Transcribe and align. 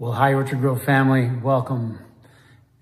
Well, 0.00 0.12
hi, 0.12 0.32
Orchard 0.32 0.62
Grove 0.62 0.82
family. 0.82 1.30
Welcome. 1.42 1.98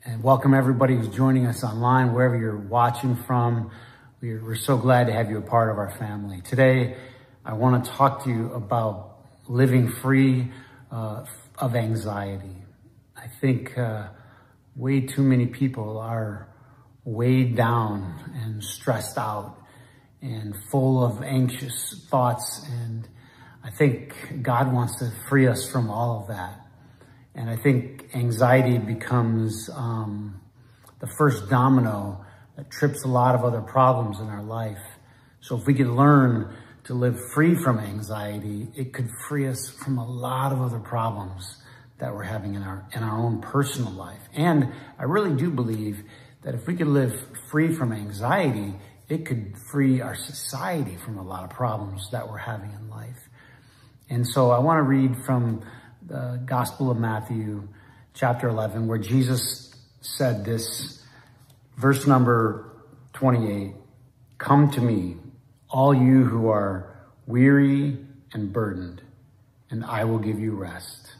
And 0.04 0.22
welcome 0.22 0.54
everybody 0.54 0.94
who's 0.94 1.08
joining 1.08 1.46
us 1.46 1.64
online, 1.64 2.14
wherever 2.14 2.38
you're 2.38 2.56
watching 2.56 3.16
from. 3.16 3.72
We're, 4.20 4.54
so 4.54 4.76
glad 4.76 5.08
to 5.08 5.12
have 5.12 5.28
you 5.28 5.38
a 5.38 5.42
part 5.42 5.68
of 5.68 5.78
our 5.78 5.90
family. 5.98 6.42
Today, 6.42 6.96
I 7.44 7.54
want 7.54 7.84
to 7.84 7.90
talk 7.90 8.22
to 8.22 8.30
you 8.30 8.52
about 8.52 9.16
living 9.48 9.90
free 9.90 10.52
uh, 10.92 11.24
of 11.58 11.74
anxiety. 11.74 12.62
I 13.16 13.26
think 13.40 13.76
uh, 13.76 14.10
way 14.76 15.00
too 15.00 15.24
many 15.24 15.46
people 15.46 15.98
are 15.98 16.46
weighed 17.02 17.56
down 17.56 18.32
and 18.44 18.62
stressed 18.62 19.18
out 19.18 19.56
and 20.22 20.54
full 20.70 21.04
of 21.04 21.24
anxious 21.24 22.00
thoughts. 22.08 22.64
And 22.70 23.08
I 23.64 23.70
think 23.70 24.14
God 24.40 24.72
wants 24.72 25.00
to 25.00 25.10
free 25.28 25.48
us 25.48 25.68
from 25.68 25.90
all 25.90 26.20
of 26.20 26.28
that. 26.28 26.67
And 27.38 27.48
I 27.48 27.54
think 27.54 28.16
anxiety 28.16 28.78
becomes 28.78 29.70
um, 29.72 30.40
the 30.98 31.06
first 31.06 31.48
domino 31.48 32.24
that 32.56 32.68
trips 32.68 33.04
a 33.04 33.06
lot 33.06 33.36
of 33.36 33.44
other 33.44 33.60
problems 33.60 34.18
in 34.18 34.26
our 34.26 34.42
life. 34.42 34.82
So 35.40 35.56
if 35.56 35.64
we 35.64 35.74
could 35.74 35.86
learn 35.86 36.52
to 36.84 36.94
live 36.94 37.16
free 37.32 37.54
from 37.54 37.78
anxiety, 37.78 38.66
it 38.74 38.92
could 38.92 39.08
free 39.28 39.46
us 39.46 39.70
from 39.70 39.98
a 39.98 40.04
lot 40.04 40.50
of 40.50 40.60
other 40.60 40.80
problems 40.80 41.62
that 41.98 42.12
we're 42.12 42.24
having 42.24 42.56
in 42.56 42.64
our 42.64 42.84
in 42.92 43.04
our 43.04 43.16
own 43.16 43.40
personal 43.40 43.92
life. 43.92 44.22
And 44.34 44.72
I 44.98 45.04
really 45.04 45.36
do 45.36 45.48
believe 45.48 46.02
that 46.42 46.56
if 46.56 46.66
we 46.66 46.74
could 46.74 46.88
live 46.88 47.14
free 47.52 47.72
from 47.72 47.92
anxiety, 47.92 48.74
it 49.08 49.26
could 49.26 49.54
free 49.70 50.00
our 50.00 50.16
society 50.16 50.96
from 50.96 51.18
a 51.18 51.22
lot 51.22 51.44
of 51.44 51.50
problems 51.50 52.10
that 52.10 52.28
we're 52.28 52.38
having 52.38 52.72
in 52.72 52.90
life. 52.90 53.28
And 54.10 54.26
so 54.26 54.50
I 54.50 54.58
want 54.58 54.78
to 54.78 54.82
read 54.82 55.24
from 55.24 55.62
the 56.08 56.40
Gospel 56.46 56.90
of 56.90 56.96
Matthew, 56.96 57.68
chapter 58.14 58.48
11, 58.48 58.88
where 58.88 58.96
Jesus 58.96 59.74
said 60.00 60.42
this, 60.42 61.04
verse 61.76 62.06
number 62.06 62.72
28, 63.12 63.74
Come 64.38 64.70
to 64.70 64.80
me, 64.80 65.16
all 65.68 65.92
you 65.92 66.24
who 66.24 66.48
are 66.48 66.96
weary 67.26 67.98
and 68.32 68.50
burdened, 68.50 69.02
and 69.68 69.84
I 69.84 70.04
will 70.04 70.18
give 70.18 70.40
you 70.40 70.52
rest. 70.52 71.14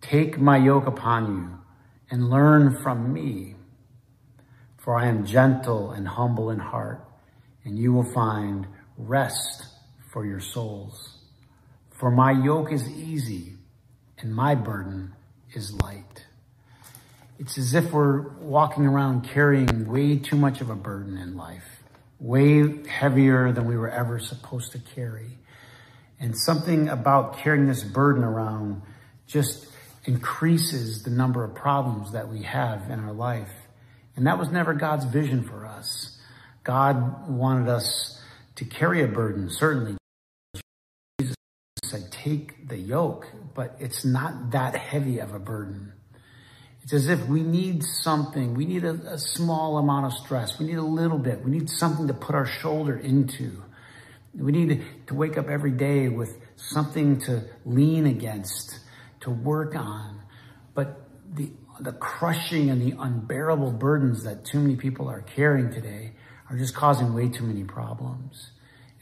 Take 0.00 0.38
my 0.38 0.56
yoke 0.56 0.86
upon 0.86 1.26
you 1.26 1.58
and 2.10 2.30
learn 2.30 2.82
from 2.82 3.12
me, 3.12 3.56
for 4.78 4.96
I 4.96 5.08
am 5.08 5.26
gentle 5.26 5.90
and 5.90 6.08
humble 6.08 6.48
in 6.48 6.60
heart, 6.60 7.04
and 7.62 7.78
you 7.78 7.92
will 7.92 8.10
find 8.14 8.66
rest 8.96 9.66
for 10.10 10.24
your 10.24 10.40
souls. 10.40 11.18
For 11.90 12.10
my 12.10 12.30
yoke 12.30 12.72
is 12.72 12.88
easy 12.88 13.57
and 14.20 14.34
my 14.34 14.54
burden 14.54 15.14
is 15.52 15.72
light. 15.80 16.26
It's 17.38 17.56
as 17.56 17.74
if 17.74 17.92
we're 17.92 18.28
walking 18.38 18.84
around 18.84 19.28
carrying 19.28 19.86
way 19.86 20.18
too 20.18 20.36
much 20.36 20.60
of 20.60 20.70
a 20.70 20.74
burden 20.74 21.16
in 21.16 21.36
life, 21.36 21.82
way 22.18 22.84
heavier 22.86 23.52
than 23.52 23.66
we 23.66 23.76
were 23.76 23.90
ever 23.90 24.18
supposed 24.18 24.72
to 24.72 24.78
carry. 24.78 25.38
And 26.18 26.36
something 26.36 26.88
about 26.88 27.38
carrying 27.38 27.66
this 27.66 27.84
burden 27.84 28.24
around 28.24 28.82
just 29.28 29.68
increases 30.04 31.04
the 31.04 31.10
number 31.10 31.44
of 31.44 31.54
problems 31.54 32.12
that 32.12 32.28
we 32.28 32.42
have 32.42 32.90
in 32.90 32.98
our 32.98 33.12
life. 33.12 33.52
And 34.16 34.26
that 34.26 34.38
was 34.38 34.50
never 34.50 34.74
God's 34.74 35.04
vision 35.04 35.44
for 35.44 35.64
us. 35.64 36.18
God 36.64 37.28
wanted 37.28 37.68
us 37.68 38.20
to 38.56 38.64
carry 38.64 39.04
a 39.04 39.06
burden, 39.06 39.48
certainly 39.48 39.97
take 42.28 42.68
the 42.68 42.76
yoke, 42.76 43.26
but 43.54 43.76
it's 43.78 44.04
not 44.04 44.50
that 44.52 44.74
heavy 44.74 45.18
of 45.18 45.34
a 45.34 45.38
burden. 45.38 45.92
It's 46.82 46.92
as 46.92 47.08
if 47.08 47.26
we 47.26 47.42
need 47.42 47.82
something. 47.84 48.54
We 48.54 48.64
need 48.64 48.84
a, 48.84 48.94
a, 49.12 49.18
small 49.18 49.78
amount 49.78 50.06
of 50.06 50.12
stress. 50.14 50.58
We 50.58 50.66
need 50.66 50.78
a 50.78 50.82
little 50.82 51.18
bit. 51.18 51.44
We 51.44 51.50
need 51.50 51.68
something 51.68 52.06
to 52.08 52.14
put 52.14 52.34
our 52.34 52.46
shoulder 52.46 52.96
into. 52.96 53.62
We 54.34 54.52
need 54.52 54.84
to, 55.08 55.14
wake 55.14 55.36
up 55.36 55.48
every 55.48 55.72
day 55.72 56.08
with 56.08 56.34
something 56.56 57.20
to 57.22 57.44
lean 57.64 58.06
against, 58.06 58.78
to 59.20 59.30
work 59.30 59.74
on. 59.74 60.22
But 60.74 61.00
the, 61.34 61.50
the 61.80 61.92
crushing 61.92 62.70
and 62.70 62.80
the 62.80 62.96
unbearable 62.98 63.72
burdens 63.72 64.24
that 64.24 64.44
too 64.44 64.60
many 64.60 64.76
people 64.76 65.08
are 65.08 65.22
carrying 65.22 65.70
today 65.70 66.12
are 66.48 66.56
just 66.56 66.74
causing 66.74 67.14
way 67.14 67.28
too 67.28 67.44
many 67.44 67.64
problems. 67.64 68.52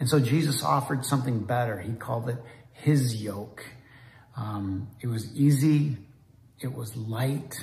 And 0.00 0.08
so 0.08 0.18
Jesus 0.18 0.62
offered 0.62 1.04
something 1.04 1.44
better. 1.44 1.80
He 1.80 1.92
called 1.92 2.28
it 2.28 2.38
his 2.76 3.22
yoke. 3.22 3.64
Um, 4.36 4.88
it 5.00 5.06
was 5.06 5.34
easy. 5.34 5.96
It 6.60 6.72
was 6.72 6.96
light. 6.96 7.54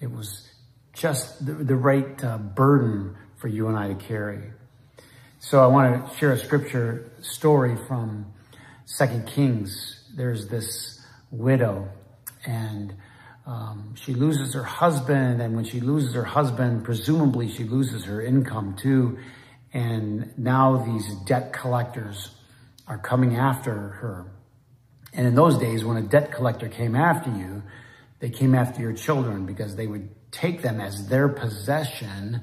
It 0.00 0.10
was 0.10 0.48
just 0.92 1.44
the, 1.44 1.52
the 1.52 1.76
right 1.76 2.22
uh, 2.24 2.38
burden 2.38 3.16
for 3.36 3.48
you 3.48 3.68
and 3.68 3.76
I 3.76 3.88
to 3.88 3.94
carry. 3.94 4.52
So 5.38 5.62
I 5.62 5.66
want 5.66 6.10
to 6.10 6.16
share 6.16 6.32
a 6.32 6.38
scripture 6.38 7.10
story 7.22 7.76
from 7.88 8.32
Second 8.84 9.26
Kings. 9.26 10.04
There's 10.14 10.48
this 10.48 11.00
widow 11.30 11.88
and 12.44 12.94
um, 13.46 13.94
she 13.96 14.14
loses 14.14 14.54
her 14.54 14.62
husband. 14.62 15.42
And 15.42 15.56
when 15.56 15.64
she 15.64 15.80
loses 15.80 16.14
her 16.14 16.24
husband, 16.24 16.84
presumably 16.84 17.50
she 17.50 17.64
loses 17.64 18.04
her 18.04 18.20
income 18.20 18.76
too. 18.80 19.18
And 19.72 20.36
now 20.38 20.84
these 20.84 21.14
debt 21.26 21.52
collectors 21.52 22.30
are 22.86 22.98
coming 22.98 23.36
after 23.36 23.72
her. 23.72 24.32
And 25.12 25.26
in 25.26 25.34
those 25.34 25.58
days, 25.58 25.84
when 25.84 25.96
a 25.96 26.02
debt 26.02 26.32
collector 26.32 26.68
came 26.68 26.94
after 26.94 27.30
you, 27.30 27.62
they 28.20 28.30
came 28.30 28.54
after 28.54 28.80
your 28.80 28.92
children 28.92 29.46
because 29.46 29.76
they 29.76 29.86
would 29.86 30.08
take 30.30 30.62
them 30.62 30.80
as 30.80 31.08
their 31.08 31.28
possession. 31.28 32.42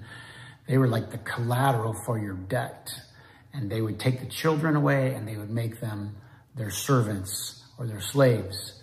They 0.68 0.78
were 0.78 0.88
like 0.88 1.12
the 1.12 1.20
collateral 1.20 1.94
for 2.06 2.18
your 2.18 2.34
debt. 2.34 2.94
And 3.54 3.72
they 3.72 3.82
would 3.82 4.00
take 4.00 4.20
the 4.20 4.26
children 4.26 4.76
away 4.76 5.14
and 5.14 5.28
they 5.28 5.38
would 5.38 5.50
make 5.50 5.80
them 5.80 6.18
their 6.56 6.70
servants 6.70 7.64
or 7.78 7.88
their 7.88 8.02
slaves. 8.02 8.82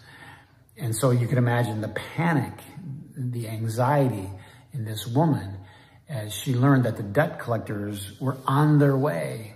And 0.77 0.95
so 0.95 1.11
you 1.11 1.27
can 1.29 1.39
imagine 1.39 1.81
the 1.81 1.89
panic, 1.89 2.53
the 3.17 3.49
anxiety 3.49 4.31
in 4.73 4.85
this 4.85 5.07
woman 5.07 5.59
as 6.09 6.33
she 6.33 6.55
learned 6.55 6.85
that 6.85 6.97
the 6.97 7.03
debt 7.03 7.39
collectors 7.39 8.19
were 8.21 8.37
on 8.47 8.79
their 8.79 8.97
way 8.97 9.55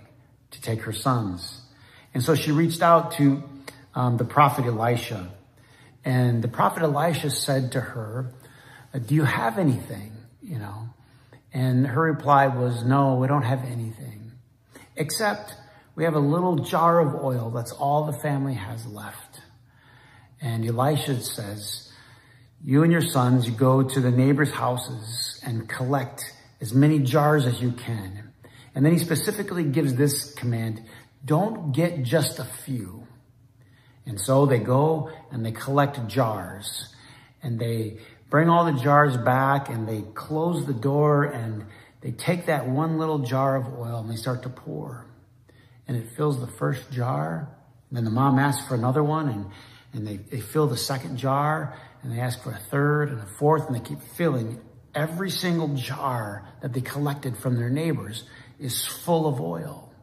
to 0.51 0.61
take 0.61 0.81
her 0.81 0.93
sons. 0.93 1.61
And 2.13 2.23
so 2.23 2.35
she 2.35 2.51
reached 2.51 2.81
out 2.81 3.11
to 3.13 3.43
um, 3.99 4.15
the 4.15 4.23
prophet 4.23 4.65
Elisha. 4.65 5.29
And 6.05 6.41
the 6.41 6.47
prophet 6.47 6.83
Elisha 6.83 7.29
said 7.29 7.73
to 7.73 7.81
her, 7.81 8.33
do 9.05 9.13
you 9.13 9.25
have 9.25 9.57
anything? 9.57 10.13
You 10.41 10.57
know, 10.57 10.89
and 11.53 11.85
her 11.85 12.01
reply 12.01 12.47
was, 12.47 12.85
no, 12.85 13.15
we 13.15 13.27
don't 13.27 13.43
have 13.43 13.65
anything, 13.65 14.31
except 14.95 15.53
we 15.95 16.05
have 16.05 16.15
a 16.15 16.19
little 16.19 16.55
jar 16.55 17.01
of 17.01 17.21
oil. 17.23 17.51
That's 17.51 17.73
all 17.73 18.05
the 18.05 18.17
family 18.19 18.53
has 18.53 18.85
left. 18.85 19.41
And 20.39 20.65
Elisha 20.65 21.19
says, 21.19 21.91
you 22.63 22.83
and 22.83 22.91
your 22.93 23.01
sons, 23.01 23.47
you 23.47 23.51
go 23.51 23.83
to 23.83 23.99
the 23.99 24.11
neighbors' 24.11 24.51
houses 24.51 25.41
and 25.45 25.67
collect 25.67 26.23
as 26.61 26.73
many 26.73 26.99
jars 26.99 27.45
as 27.45 27.61
you 27.61 27.73
can. 27.73 28.31
And 28.73 28.85
then 28.85 28.93
he 28.93 28.99
specifically 28.99 29.65
gives 29.65 29.93
this 29.95 30.33
command, 30.35 30.81
don't 31.25 31.73
get 31.73 32.03
just 32.03 32.39
a 32.39 32.45
few. 32.45 33.08
And 34.09 34.19
so 34.19 34.47
they 34.47 34.57
go 34.57 35.11
and 35.31 35.45
they 35.45 35.51
collect 35.51 36.07
jars 36.07 36.91
and 37.43 37.59
they 37.59 37.99
bring 38.31 38.49
all 38.49 38.65
the 38.65 38.81
jars 38.81 39.15
back 39.15 39.69
and 39.69 39.87
they 39.87 40.01
close 40.15 40.65
the 40.65 40.73
door 40.73 41.25
and 41.25 41.63
they 42.01 42.11
take 42.11 42.47
that 42.47 42.67
one 42.67 42.97
little 42.97 43.19
jar 43.19 43.55
of 43.55 43.67
oil 43.77 43.99
and 43.99 44.09
they 44.09 44.15
start 44.15 44.41
to 44.43 44.49
pour. 44.49 45.05
And 45.87 45.95
it 45.95 46.09
fills 46.17 46.39
the 46.39 46.47
first 46.47 46.91
jar. 46.91 47.55
And 47.89 47.97
then 47.97 48.03
the 48.03 48.09
mom 48.09 48.39
asks 48.39 48.67
for 48.67 48.73
another 48.73 49.03
one 49.03 49.29
and, 49.29 49.45
and 49.93 50.07
they, 50.07 50.17
they 50.17 50.41
fill 50.41 50.65
the 50.65 50.77
second 50.77 51.17
jar 51.17 51.77
and 52.01 52.11
they 52.11 52.19
ask 52.19 52.41
for 52.41 52.49
a 52.49 52.59
third 52.71 53.09
and 53.09 53.19
a 53.19 53.27
fourth 53.37 53.67
and 53.67 53.75
they 53.75 53.87
keep 53.87 54.01
filling 54.01 54.59
every 54.95 55.29
single 55.29 55.75
jar 55.75 56.49
that 56.63 56.73
they 56.73 56.81
collected 56.81 57.37
from 57.37 57.57
their 57.57 57.69
neighbors 57.69 58.23
is 58.59 58.87
full 58.87 59.27
of 59.27 59.39
oil. 59.39 59.93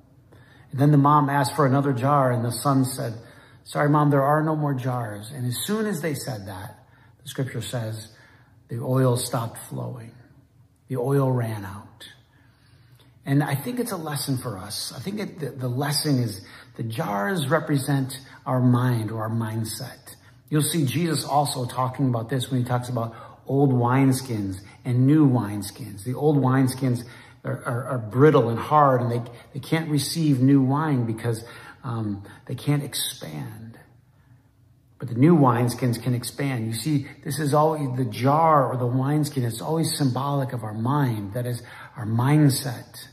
And 0.70 0.81
then 0.81 0.93
the 0.93 0.97
mom 0.97 1.29
asked 1.29 1.56
for 1.56 1.67
another 1.67 1.93
jar 1.93 2.31
and 2.31 2.44
the 2.44 2.52
son 2.52 2.85
said, 2.85 3.14
Sorry, 3.66 3.88
mom, 3.88 4.10
there 4.10 4.22
are 4.22 4.44
no 4.44 4.54
more 4.54 4.74
jars. 4.74 5.32
And 5.32 5.44
as 5.44 5.56
soon 5.64 5.86
as 5.86 6.00
they 6.00 6.14
said 6.14 6.46
that, 6.46 6.78
the 7.22 7.28
scripture 7.28 7.60
says 7.60 8.08
the 8.68 8.78
oil 8.78 9.16
stopped 9.16 9.58
flowing. 9.68 10.12
The 10.88 10.96
oil 10.96 11.32
ran 11.32 11.64
out. 11.64 12.08
And 13.24 13.42
I 13.42 13.56
think 13.56 13.80
it's 13.80 13.90
a 13.90 13.96
lesson 13.96 14.38
for 14.38 14.56
us. 14.56 14.92
I 14.96 15.00
think 15.00 15.18
it, 15.18 15.40
the, 15.40 15.50
the 15.50 15.68
lesson 15.68 16.20
is 16.20 16.46
the 16.76 16.84
jars 16.84 17.48
represent 17.48 18.20
our 18.46 18.60
mind 18.60 19.10
or 19.10 19.22
our 19.22 19.30
mindset. 19.30 20.14
You'll 20.48 20.62
see 20.62 20.86
Jesus 20.86 21.24
also 21.24 21.66
talking 21.66 22.08
about 22.08 22.28
this 22.28 22.48
when 22.52 22.60
he 22.60 22.66
talks 22.66 22.88
about 22.88 23.16
old 23.48 23.72
wineskins 23.72 24.58
and 24.84 25.08
new 25.08 25.28
wineskins. 25.28 26.04
The 26.04 26.14
old 26.14 26.36
wineskins 26.36 27.02
are, 27.44 27.64
are, 27.64 27.84
are 27.88 27.98
brittle 27.98 28.48
and 28.48 28.60
hard 28.60 29.00
and 29.02 29.10
they, 29.10 29.22
they 29.54 29.60
can't 29.60 29.90
receive 29.90 30.40
new 30.40 30.62
wine 30.62 31.04
because 31.04 31.44
um, 31.87 32.25
they 32.47 32.56
can't 32.56 32.83
expand. 32.83 33.79
But 34.99 35.09
the 35.09 35.15
new 35.15 35.37
wineskins 35.37 36.03
can 36.03 36.15
expand. 36.15 36.67
You 36.67 36.73
see, 36.73 37.06
this 37.23 37.38
is 37.38 37.55
always 37.55 37.97
the 37.97 38.05
jar 38.05 38.73
or 38.73 38.77
the 38.77 38.87
wineskin. 38.87 39.44
It's 39.44 39.61
always 39.61 39.97
symbolic 39.97 40.53
of 40.53 40.65
our 40.65 40.75
mind. 40.75 41.35
That 41.35 41.47
is 41.47 41.62
our 41.97 42.06
mindset. 42.06 43.06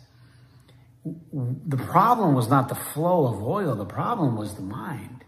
The 1.06 1.78
problem 1.78 2.34
was 2.34 2.50
not 2.50 2.68
the 2.68 2.76
flow 2.76 3.28
of 3.28 3.44
oil. 3.44 3.76
The 3.76 3.86
problem 3.86 4.38
was 4.38 4.56
the 4.56 4.62
mind. 4.62 5.24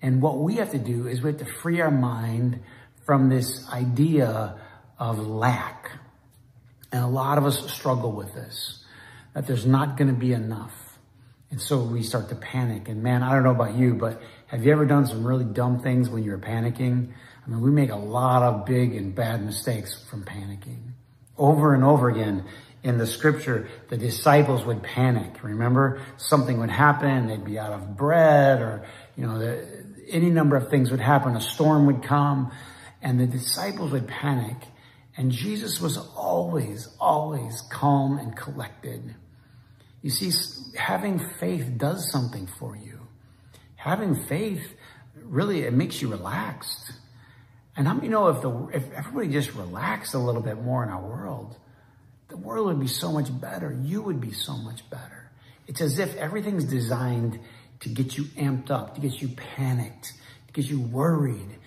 And 0.00 0.22
what 0.22 0.38
we 0.38 0.56
have 0.56 0.70
to 0.72 0.78
do 0.78 1.08
is 1.08 1.22
we 1.22 1.30
have 1.30 1.40
to 1.40 1.46
free 1.46 1.80
our 1.80 1.90
mind 1.90 2.60
from 3.04 3.30
this 3.30 3.68
idea 3.70 4.60
of 4.98 5.26
lack. 5.26 5.90
And 6.92 7.02
a 7.02 7.08
lot 7.08 7.36
of 7.38 7.46
us 7.46 7.68
struggle 7.72 8.12
with 8.12 8.32
this, 8.32 8.84
that 9.32 9.48
there's 9.48 9.66
not 9.66 9.96
going 9.96 10.08
to 10.08 10.14
be 10.14 10.32
enough. 10.32 10.83
And 11.50 11.60
so 11.60 11.80
we 11.80 12.02
start 12.02 12.28
to 12.30 12.34
panic. 12.34 12.88
And 12.88 13.02
man, 13.02 13.22
I 13.22 13.32
don't 13.32 13.44
know 13.44 13.50
about 13.50 13.76
you, 13.76 13.94
but 13.94 14.20
have 14.46 14.64
you 14.64 14.72
ever 14.72 14.86
done 14.86 15.06
some 15.06 15.26
really 15.26 15.44
dumb 15.44 15.80
things 15.80 16.08
when 16.08 16.24
you're 16.24 16.38
panicking? 16.38 17.12
I 17.44 17.50
mean, 17.50 17.60
we 17.60 17.70
make 17.70 17.90
a 17.90 17.96
lot 17.96 18.42
of 18.42 18.66
big 18.66 18.94
and 18.94 19.14
bad 19.14 19.44
mistakes 19.44 19.94
from 20.10 20.24
panicking. 20.24 20.92
Over 21.36 21.74
and 21.74 21.84
over 21.84 22.08
again 22.08 22.44
in 22.82 22.98
the 22.98 23.06
scripture, 23.06 23.68
the 23.88 23.96
disciples 23.96 24.64
would 24.64 24.82
panic. 24.82 25.42
Remember, 25.42 26.02
something 26.16 26.58
would 26.60 26.70
happen. 26.70 27.26
They'd 27.28 27.44
be 27.44 27.58
out 27.58 27.72
of 27.72 27.96
bread 27.96 28.60
or, 28.60 28.86
you 29.16 29.26
know, 29.26 29.38
the, 29.38 29.84
any 30.08 30.30
number 30.30 30.56
of 30.56 30.70
things 30.70 30.90
would 30.90 31.00
happen. 31.00 31.36
A 31.36 31.40
storm 31.40 31.86
would 31.86 32.02
come 32.02 32.52
and 33.02 33.20
the 33.20 33.26
disciples 33.26 33.92
would 33.92 34.08
panic. 34.08 34.56
And 35.16 35.30
Jesus 35.30 35.80
was 35.80 35.96
always, 35.96 36.88
always 36.98 37.62
calm 37.70 38.18
and 38.18 38.36
collected. 38.36 39.14
You 40.04 40.10
see, 40.10 40.30
having 40.76 41.18
faith 41.40 41.78
does 41.78 42.12
something 42.12 42.46
for 42.58 42.76
you. 42.76 43.00
Having 43.76 44.26
faith, 44.26 44.62
really, 45.16 45.62
it 45.62 45.72
makes 45.72 46.02
you 46.02 46.08
relaxed. 46.08 46.92
And 47.74 47.88
how 47.88 47.94
many 47.94 48.08
know 48.08 48.28
if 48.28 48.42
the 48.42 48.66
if 48.66 48.92
everybody 48.92 49.28
just 49.28 49.54
relaxed 49.54 50.12
a 50.12 50.18
little 50.18 50.42
bit 50.42 50.60
more 50.62 50.82
in 50.82 50.90
our 50.90 51.00
world, 51.00 51.56
the 52.28 52.36
world 52.36 52.66
would 52.66 52.80
be 52.80 52.86
so 52.86 53.12
much 53.12 53.30
better. 53.40 53.74
You 53.82 54.02
would 54.02 54.20
be 54.20 54.32
so 54.32 54.58
much 54.58 54.88
better. 54.90 55.30
It's 55.66 55.80
as 55.80 55.98
if 55.98 56.14
everything's 56.16 56.66
designed 56.66 57.40
to 57.80 57.88
get 57.88 58.18
you 58.18 58.24
amped 58.36 58.70
up, 58.70 58.96
to 58.96 59.00
get 59.00 59.22
you 59.22 59.28
panicked, 59.28 60.12
to 60.48 60.52
get 60.52 60.66
you 60.66 60.82
worried. 60.82 61.58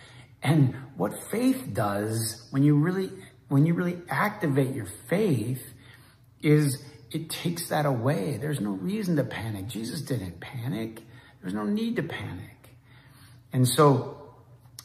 And 0.44 0.76
what 0.96 1.24
faith 1.32 1.70
does 1.74 2.48
when 2.52 2.62
you 2.62 2.76
really 2.76 3.10
when 3.48 3.66
you 3.66 3.74
really 3.74 4.00
activate 4.10 4.76
your 4.76 4.90
faith 5.10 5.64
is 6.44 6.84
it 7.12 7.30
takes 7.30 7.70
that 7.70 7.86
away. 7.86 8.38
There's 8.38 8.60
no 8.60 8.72
reason 8.72 9.16
to 9.18 9.24
panic. 9.24 9.68
Jesus 9.68 10.02
didn't 10.02 10.40
panic. 10.40 11.02
There's 11.42 11.54
no 11.54 11.64
need 11.64 11.96
to 11.98 12.04
panic. 12.04 12.76
And 13.54 13.68
so 13.68 14.34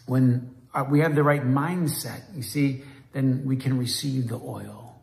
when 0.07 0.55
uh, 0.75 0.85
we 0.89 1.01
have 1.01 1.15
the 1.15 1.23
right 1.23 1.43
mindset, 1.43 2.23
you 2.35 2.43
see, 2.43 2.85
then 3.13 3.45
we 3.45 3.57
can 3.57 3.79
receive 3.79 4.29
the 4.29 4.37
oil. 4.37 5.01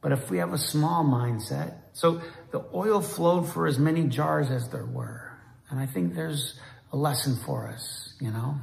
But 0.00 0.12
if 0.12 0.30
we 0.30 0.38
have 0.38 0.52
a 0.52 0.58
small 0.58 1.04
mindset, 1.04 1.74
so 1.92 2.22
the 2.50 2.64
oil 2.74 3.00
flowed 3.00 3.48
for 3.52 3.66
as 3.66 3.78
many 3.78 4.04
jars 4.04 4.50
as 4.50 4.68
there 4.70 4.86
were. 4.86 5.32
And 5.70 5.78
I 5.78 5.86
think 5.86 6.14
there's 6.14 6.58
a 6.92 6.96
lesson 6.96 7.36
for 7.36 7.68
us, 7.68 8.14
you 8.20 8.30
know? 8.30 8.56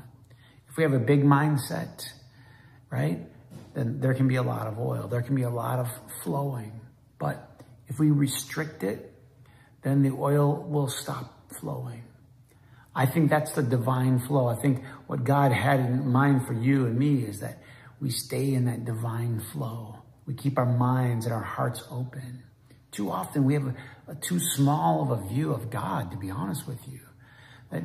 If 0.69 0.77
we 0.77 0.83
have 0.83 0.93
a 0.93 0.99
big 0.99 1.23
mindset, 1.23 2.05
right? 2.91 3.19
then 3.73 3.99
there 3.99 4.13
can 4.13 4.27
be 4.27 4.35
a 4.35 4.43
lot 4.43 4.67
of 4.67 4.79
oil. 4.79 5.07
There 5.07 5.21
can 5.21 5.35
be 5.35 5.43
a 5.43 5.49
lot 5.49 5.79
of 5.79 5.89
flowing. 6.23 6.81
But 7.17 7.48
if 7.89 7.99
we 7.99 8.11
restrict 8.11 8.83
it, 8.83 9.13
then 9.81 10.01
the 10.01 10.11
oil 10.11 10.63
will 10.63 10.87
stop 10.87 11.51
flowing. 11.59 12.03
I 12.95 13.05
think 13.05 13.29
that's 13.29 13.51
the 13.51 13.63
divine 13.63 14.19
flow. 14.19 14.47
I 14.47 14.55
think 14.55 14.83
what 15.07 15.23
God 15.23 15.51
had 15.51 15.79
in 15.79 16.09
mind 16.09 16.45
for 16.47 16.53
you 16.53 16.85
and 16.85 16.97
me 16.97 17.23
is 17.23 17.39
that 17.39 17.61
we 17.99 18.09
stay 18.09 18.53
in 18.53 18.65
that 18.65 18.85
divine 18.85 19.41
flow. 19.51 19.97
We 20.25 20.33
keep 20.33 20.57
our 20.57 20.65
minds 20.65 21.25
and 21.25 21.33
our 21.33 21.43
hearts 21.43 21.83
open. 21.89 22.43
Too 22.91 23.11
often 23.11 23.43
we 23.43 23.53
have 23.53 23.67
a, 23.67 23.75
a 24.07 24.15
too 24.15 24.39
small 24.39 25.03
of 25.03 25.11
a 25.11 25.27
view 25.27 25.53
of 25.53 25.69
God, 25.69 26.11
to 26.11 26.17
be 26.17 26.29
honest 26.29 26.67
with 26.67 26.79
you. 26.87 27.01
That 27.71 27.83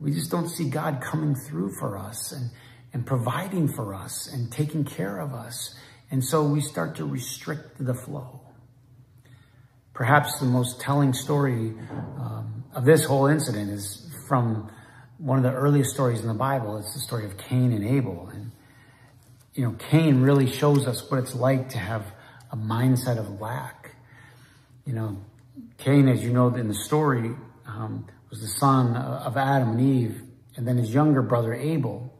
we 0.00 0.12
just 0.12 0.30
don't 0.30 0.48
see 0.48 0.68
God 0.68 1.00
coming 1.00 1.34
through 1.34 1.74
for 1.78 1.96
us. 1.96 2.32
And 2.32 2.50
and 2.92 3.06
providing 3.06 3.68
for 3.68 3.94
us 3.94 4.28
and 4.32 4.50
taking 4.52 4.84
care 4.84 5.18
of 5.18 5.32
us. 5.32 5.74
And 6.10 6.24
so 6.24 6.44
we 6.44 6.60
start 6.60 6.96
to 6.96 7.04
restrict 7.04 7.84
the 7.84 7.94
flow. 7.94 8.40
Perhaps 9.94 10.38
the 10.40 10.46
most 10.46 10.80
telling 10.80 11.12
story 11.12 11.74
um, 12.18 12.64
of 12.74 12.84
this 12.84 13.04
whole 13.04 13.26
incident 13.26 13.70
is 13.70 14.10
from 14.26 14.70
one 15.18 15.38
of 15.38 15.44
the 15.44 15.52
earliest 15.52 15.90
stories 15.90 16.20
in 16.20 16.28
the 16.28 16.34
Bible. 16.34 16.78
It's 16.78 16.94
the 16.94 17.00
story 17.00 17.26
of 17.26 17.36
Cain 17.36 17.72
and 17.72 17.84
Abel. 17.84 18.30
And, 18.32 18.52
you 19.54 19.64
know, 19.64 19.72
Cain 19.90 20.22
really 20.22 20.50
shows 20.50 20.86
us 20.86 21.08
what 21.10 21.20
it's 21.20 21.34
like 21.34 21.68
to 21.70 21.78
have 21.78 22.06
a 22.50 22.56
mindset 22.56 23.18
of 23.18 23.40
lack. 23.40 23.94
You 24.86 24.94
know, 24.94 25.18
Cain, 25.78 26.08
as 26.08 26.24
you 26.24 26.32
know 26.32 26.48
in 26.54 26.68
the 26.68 26.74
story, 26.74 27.32
um, 27.66 28.06
was 28.30 28.40
the 28.40 28.48
son 28.48 28.96
of 28.96 29.36
Adam 29.36 29.72
and 29.72 29.80
Eve, 29.80 30.22
and 30.56 30.66
then 30.66 30.78
his 30.78 30.92
younger 30.92 31.22
brother 31.22 31.52
Abel 31.54 32.12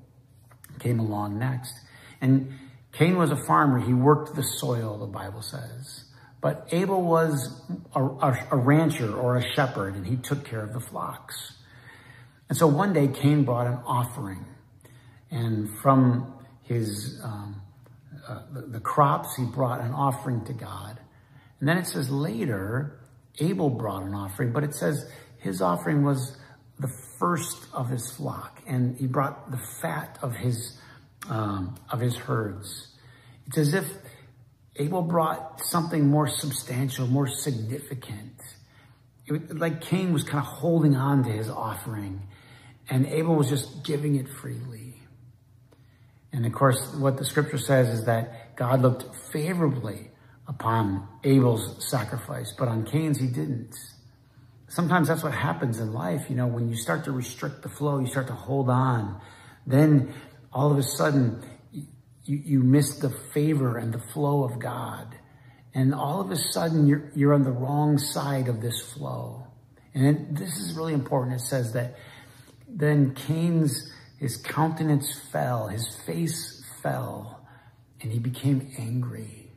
came 0.79 0.99
along 0.99 1.39
next. 1.39 1.75
And 2.21 2.53
Cain 2.93 3.17
was 3.17 3.31
a 3.31 3.37
farmer. 3.37 3.79
He 3.79 3.95
worked 3.95 4.37
the 4.37 4.43
soil, 4.43 4.99
the 4.99 5.07
Bible 5.07 5.43
says. 5.43 6.05
But 6.43 6.69
Abel 6.73 7.01
was 7.01 7.63
a, 7.95 8.03
a, 8.03 8.49
a, 8.51 8.57
rancher 8.57 9.17
or 9.17 9.37
a 9.37 9.55
shepherd, 9.55 9.95
and 9.95 10.05
he 10.05 10.17
took 10.17 10.45
care 10.45 10.61
of 10.61 10.75
the 10.75 10.81
flocks. 10.81 11.53
And 12.49 12.59
so 12.59 12.67
one 12.67 12.93
day, 12.93 13.09
Cain 13.09 13.45
brought 13.45 13.69
an 13.69 13.79
offering. 13.87 14.45
And 15.31 15.71
from 15.81 16.35
his 16.65 17.21
um, 17.23 17.63
uh, 18.29 18.43
the, 18.53 18.63
the 18.63 18.81
crops, 18.81 19.37
he 19.37 19.45
brought 19.45 19.81
an 19.81 19.93
offering 19.93 20.45
to 20.47 20.53
God. 20.53 20.99
And 21.61 21.69
then 21.69 21.79
it 21.79 21.87
says 21.87 22.11
later, 22.11 22.99
Abel 23.39 23.71
brought 23.71 24.03
an 24.03 24.15
offering, 24.15 24.53
but 24.53 24.65
it 24.65 24.75
says 24.75 25.09
his 25.39 25.63
offering 25.63 26.05
was 26.05 26.37
the 26.81 26.93
first 27.21 27.69
of 27.73 27.89
his 27.89 28.11
flock, 28.11 28.61
and 28.67 28.97
he 28.97 29.07
brought 29.07 29.51
the 29.53 29.61
fat 29.81 30.19
of 30.23 30.35
his 30.35 30.79
um, 31.31 31.77
of 31.91 32.01
his 32.01 32.17
herds. 32.17 32.89
It's 33.47 33.59
as 33.59 33.75
if 33.75 33.87
Abel 34.77 35.03
brought 35.03 35.65
something 35.65 36.09
more 36.09 36.27
substantial, 36.27 37.07
more 37.07 37.29
significant. 37.29 38.41
It, 39.27 39.57
like 39.57 39.81
Cain 39.81 40.13
was 40.13 40.25
kind 40.25 40.39
of 40.39 40.47
holding 40.47 40.97
on 40.97 41.25
to 41.25 41.31
his 41.31 41.49
offering, 41.49 42.23
and 42.89 43.07
Abel 43.07 43.35
was 43.35 43.49
just 43.49 43.85
giving 43.85 44.17
it 44.17 44.29
freely. 44.29 45.01
And 46.33 46.47
of 46.47 46.53
course, 46.53 46.95
what 46.95 47.19
the 47.19 47.25
scripture 47.25 47.59
says 47.59 47.89
is 47.89 48.07
that 48.07 48.57
God 48.57 48.81
looked 48.81 49.15
favorably 49.33 50.11
upon 50.49 51.07
Abel's 51.23 51.89
sacrifice, 51.89 52.53
but 52.59 52.69
on 52.69 52.85
Cain's 52.85 53.19
he 53.19 53.27
didn't 53.27 53.77
sometimes 54.73 55.09
that's 55.09 55.23
what 55.23 55.35
happens 55.35 55.79
in 55.79 55.93
life. 55.93 56.29
You 56.29 56.37
know, 56.37 56.47
when 56.47 56.69
you 56.69 56.77
start 56.77 57.05
to 57.05 57.13
restrict 57.13 57.63
the 57.63 57.69
flow, 57.69 57.99
you 57.99 58.07
start 58.07 58.27
to 58.29 58.35
hold 58.35 58.71
on, 58.71 59.21
then 59.67 60.13
all 60.53 60.73
of 60.73 60.79
a 60.79 60.83
sudden 60.83 61.45
you, 62.25 62.41
you 62.45 62.61
miss 62.61 62.99
the 62.99 63.11
favor 63.33 63.79
and 63.79 63.93
the 63.93 64.03
flow 64.13 64.45
of 64.45 64.59
God. 64.59 65.15
And 65.75 65.95
all 65.95 66.21
of 66.21 66.31
a 66.31 66.37
sudden 66.37 66.87
you're, 66.87 67.11
you're 67.15 67.35
on 67.35 67.43
the 67.43 67.53
wrong 67.53 67.99
side 67.99 68.49
of 68.49 68.61
this 68.61 68.81
flow. 68.93 69.47
And 69.95 70.37
this 70.37 70.57
is 70.59 70.75
really 70.75 70.95
important. 70.95 71.41
It 71.41 71.45
says 71.45 71.73
that 71.73 71.97
then 72.69 73.15
Cain's, 73.15 73.93
his 74.19 74.37
countenance 74.37 75.19
fell, 75.31 75.69
his 75.69 75.87
face 76.07 76.63
fell, 76.83 77.47
and 78.01 78.13
he 78.13 78.19
became 78.19 78.73
angry. 78.79 79.51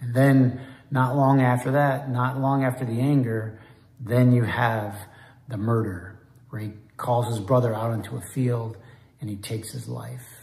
And 0.00 0.14
then 0.14 0.60
not 0.90 1.16
long 1.16 1.40
after 1.42 1.72
that, 1.72 2.10
not 2.10 2.38
long 2.38 2.64
after 2.64 2.84
the 2.84 3.00
anger, 3.00 3.60
then 4.00 4.32
you 4.32 4.44
have 4.44 4.96
the 5.48 5.56
murder 5.56 6.20
where 6.50 6.62
he 6.62 6.72
calls 6.96 7.26
his 7.26 7.40
brother 7.40 7.74
out 7.74 7.92
into 7.92 8.16
a 8.16 8.20
field 8.32 8.76
and 9.20 9.28
he 9.28 9.36
takes 9.36 9.72
his 9.72 9.88
life. 9.88 10.33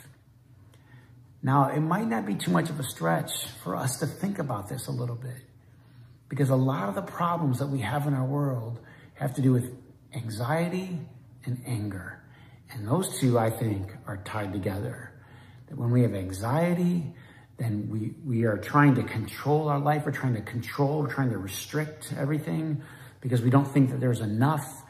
Now, 1.44 1.70
it 1.70 1.80
might 1.80 2.08
not 2.08 2.26
be 2.26 2.36
too 2.36 2.52
much 2.52 2.70
of 2.70 2.80
a 2.80 2.84
stretch 2.84 3.48
for 3.64 3.76
us 3.76 3.98
to 4.00 4.06
think 4.06 4.38
about 4.40 4.70
this 4.70 4.88
a 4.88 4.92
little 4.92 5.16
bit 5.16 5.42
because 6.30 6.50
a 6.50 6.56
lot 6.56 6.88
of 6.88 6.96
the 6.96 7.02
problems 7.02 7.60
that 7.60 7.68
we 7.68 7.80
have 7.80 8.08
in 8.08 8.14
our 8.14 8.26
world 8.26 8.80
have 9.16 9.34
to 9.36 9.42
do 9.42 9.52
with 9.52 9.74
anxiety 10.14 11.00
and 11.46 11.62
anger. 11.66 12.22
And 12.72 12.88
those 12.88 13.20
two, 13.20 13.38
I 13.38 13.50
think, 13.50 13.92
are 14.08 14.18
tied 14.18 14.54
together. 14.54 15.12
That 15.68 15.78
when 15.78 15.92
we 15.92 16.04
have 16.04 16.14
anxiety, 16.14 17.14
then 17.58 17.90
we, 17.90 18.14
we 18.26 18.46
are 18.46 18.58
trying 18.58 18.96
to 18.96 19.04
control 19.04 19.68
our 19.68 19.80
life. 19.80 20.04
We're 20.06 20.12
trying 20.12 20.36
to 20.36 20.42
control, 20.42 21.02
we're 21.02 21.14
trying 21.14 21.32
to 21.32 21.38
restrict 21.38 22.14
everything 22.18 22.82
because 23.20 23.42
we 23.42 23.50
don't 23.50 23.68
think 23.68 23.92
that 23.92 24.00
there's 24.00 24.22
enough. 24.22 24.84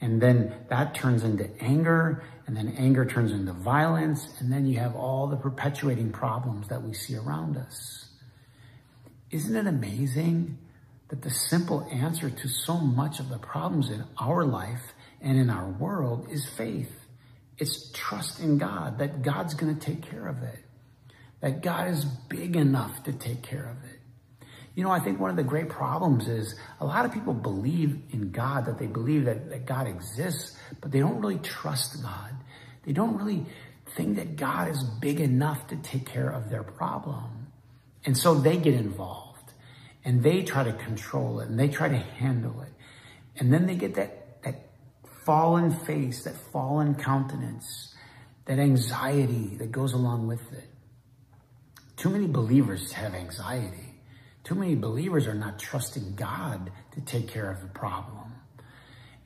And 0.00 0.20
then 0.20 0.54
that 0.68 0.94
turns 0.94 1.24
into 1.24 1.50
anger, 1.60 2.24
and 2.50 2.56
then 2.56 2.74
anger 2.78 3.06
turns 3.06 3.30
into 3.30 3.52
violence, 3.52 4.26
and 4.40 4.52
then 4.52 4.66
you 4.66 4.80
have 4.80 4.96
all 4.96 5.28
the 5.28 5.36
perpetuating 5.36 6.10
problems 6.10 6.66
that 6.66 6.82
we 6.82 6.92
see 6.92 7.14
around 7.14 7.56
us. 7.56 8.06
Isn't 9.30 9.54
it 9.54 9.68
amazing 9.68 10.58
that 11.10 11.22
the 11.22 11.30
simple 11.30 11.86
answer 11.92 12.28
to 12.28 12.48
so 12.48 12.78
much 12.78 13.20
of 13.20 13.28
the 13.28 13.38
problems 13.38 13.88
in 13.88 14.02
our 14.18 14.44
life 14.44 14.82
and 15.20 15.38
in 15.38 15.48
our 15.48 15.68
world 15.68 16.26
is 16.28 16.44
faith? 16.44 16.90
It's 17.56 17.92
trust 17.92 18.40
in 18.40 18.58
God 18.58 18.98
that 18.98 19.22
God's 19.22 19.54
going 19.54 19.78
to 19.78 19.80
take 19.80 20.02
care 20.02 20.26
of 20.26 20.42
it, 20.42 20.58
that 21.42 21.62
God 21.62 21.86
is 21.86 22.04
big 22.04 22.56
enough 22.56 23.04
to 23.04 23.12
take 23.12 23.42
care 23.42 23.70
of 23.70 23.88
it. 23.88 23.99
You 24.74 24.84
know, 24.84 24.90
I 24.90 25.00
think 25.00 25.18
one 25.18 25.30
of 25.30 25.36
the 25.36 25.42
great 25.42 25.68
problems 25.68 26.28
is 26.28 26.54
a 26.80 26.86
lot 26.86 27.04
of 27.04 27.12
people 27.12 27.34
believe 27.34 28.00
in 28.10 28.30
God, 28.30 28.66
that 28.66 28.78
they 28.78 28.86
believe 28.86 29.24
that, 29.24 29.50
that 29.50 29.66
God 29.66 29.86
exists, 29.86 30.56
but 30.80 30.92
they 30.92 31.00
don't 31.00 31.20
really 31.20 31.38
trust 31.38 32.02
God. 32.02 32.30
They 32.84 32.92
don't 32.92 33.16
really 33.16 33.44
think 33.96 34.16
that 34.16 34.36
God 34.36 34.68
is 34.68 34.82
big 34.82 35.20
enough 35.20 35.66
to 35.68 35.76
take 35.76 36.06
care 36.06 36.30
of 36.30 36.50
their 36.50 36.62
problem. 36.62 37.48
And 38.04 38.16
so 38.16 38.34
they 38.34 38.56
get 38.56 38.74
involved 38.74 39.52
and 40.04 40.22
they 40.22 40.42
try 40.42 40.64
to 40.64 40.72
control 40.72 41.40
it 41.40 41.48
and 41.48 41.58
they 41.58 41.68
try 41.68 41.88
to 41.88 41.98
handle 41.98 42.62
it. 42.62 42.72
And 43.36 43.52
then 43.52 43.66
they 43.66 43.74
get 43.74 43.94
that, 43.96 44.42
that 44.42 44.70
fallen 45.24 45.70
face, 45.70 46.24
that 46.24 46.36
fallen 46.52 46.94
countenance, 46.94 47.94
that 48.46 48.58
anxiety 48.58 49.56
that 49.58 49.72
goes 49.72 49.92
along 49.92 50.26
with 50.26 50.52
it. 50.52 50.68
Too 51.96 52.08
many 52.08 52.26
believers 52.26 52.92
have 52.92 53.14
anxiety. 53.14 53.89
Too 54.44 54.54
many 54.54 54.74
believers 54.74 55.26
are 55.26 55.34
not 55.34 55.58
trusting 55.58 56.14
God 56.14 56.70
to 56.92 57.00
take 57.00 57.28
care 57.28 57.50
of 57.50 57.60
the 57.60 57.68
problem. 57.68 58.34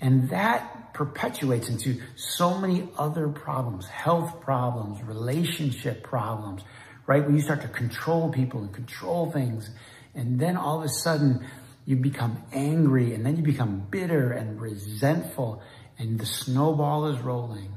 And 0.01 0.29
that 0.31 0.93
perpetuates 0.93 1.69
into 1.69 2.01
so 2.17 2.59
many 2.59 2.89
other 2.99 3.29
problems, 3.29 3.87
health 3.87 4.41
problems, 4.41 5.03
relationship 5.03 6.03
problems, 6.03 6.63
right? 7.07 7.25
When 7.25 7.35
you 7.35 7.41
start 7.41 7.63
to 7.63 7.69
control 7.69 8.31
people 8.31 8.61
and 8.61 8.73
control 8.73 9.31
things, 9.31 9.71
and 10.15 10.39
then 10.39 10.57
all 10.57 10.79
of 10.79 10.85
a 10.85 10.89
sudden 10.89 11.47
you 11.87 11.97
become 11.97 12.43
angry 12.53 13.15
and 13.15 13.25
then 13.25 13.37
you 13.37 13.43
become 13.43 13.87
bitter 13.91 14.33
and 14.33 14.61
resentful 14.61 15.63
and 15.99 16.19
the 16.19 16.27
snowball 16.27 17.07
is 17.07 17.19
rolling. 17.21 17.73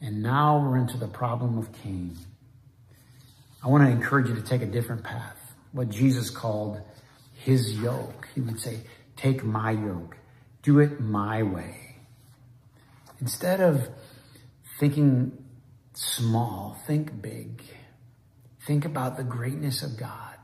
And 0.00 0.22
now 0.22 0.58
we're 0.58 0.78
into 0.78 0.98
the 0.98 1.08
problem 1.08 1.58
of 1.58 1.72
Cain. 1.72 2.16
I 3.62 3.68
want 3.68 3.84
to 3.84 3.90
encourage 3.90 4.28
you 4.28 4.34
to 4.34 4.42
take 4.42 4.62
a 4.62 4.66
different 4.66 5.04
path. 5.04 5.41
What 5.72 5.88
Jesus 5.88 6.30
called 6.30 6.80
his 7.34 7.78
yoke. 7.80 8.28
He 8.34 8.40
would 8.40 8.60
say, 8.60 8.80
take 9.16 9.44
my 9.44 9.72
yoke. 9.72 10.16
Do 10.62 10.78
it 10.78 11.00
my 11.00 11.42
way. 11.42 11.96
Instead 13.20 13.60
of 13.60 13.88
thinking 14.78 15.44
small, 15.94 16.76
think 16.86 17.20
big. 17.20 17.62
Think 18.66 18.84
about 18.84 19.16
the 19.16 19.24
greatness 19.24 19.82
of 19.82 19.96
God. 19.96 20.36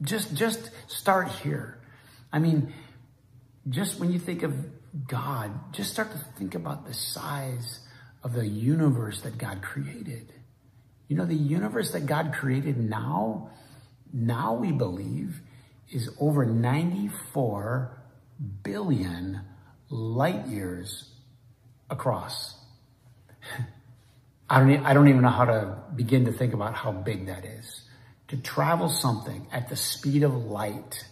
Just, 0.00 0.34
just 0.34 0.70
start 0.86 1.28
here. 1.28 1.80
I 2.32 2.38
mean, 2.38 2.72
just 3.68 3.98
when 3.98 4.12
you 4.12 4.18
think 4.18 4.42
of 4.42 4.54
God, 5.06 5.72
just 5.72 5.92
start 5.92 6.12
to 6.12 6.18
think 6.38 6.54
about 6.54 6.86
the 6.86 6.94
size 6.94 7.80
of 8.22 8.32
the 8.32 8.46
universe 8.46 9.20
that 9.22 9.38
God 9.38 9.62
created. 9.62 10.32
You 11.08 11.16
know, 11.16 11.26
the 11.26 11.34
universe 11.34 11.92
that 11.92 12.06
God 12.06 12.32
created 12.32 12.78
now, 12.78 13.50
now 14.12 14.54
we 14.54 14.72
believe 14.72 15.40
is 15.90 16.10
over 16.20 16.44
94 16.44 18.02
billion 18.62 19.40
light 19.90 20.46
years 20.46 21.10
across. 21.90 22.56
I 24.50 24.60
don't, 24.60 24.86
I 24.86 24.94
don't 24.94 25.08
even 25.08 25.22
know 25.22 25.28
how 25.28 25.44
to 25.44 25.78
begin 25.94 26.24
to 26.26 26.32
think 26.32 26.54
about 26.54 26.74
how 26.74 26.92
big 26.92 27.26
that 27.26 27.44
is. 27.44 27.82
To 28.28 28.36
travel 28.36 28.88
something 28.88 29.46
at 29.52 29.68
the 29.68 29.76
speed 29.76 30.22
of 30.22 30.34
light, 30.34 31.04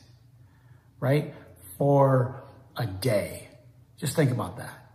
right, 1.00 1.34
for 1.78 2.44
a 2.76 2.86
day. 2.86 3.48
Just 3.98 4.16
think 4.16 4.30
about 4.30 4.58
that. 4.58 4.86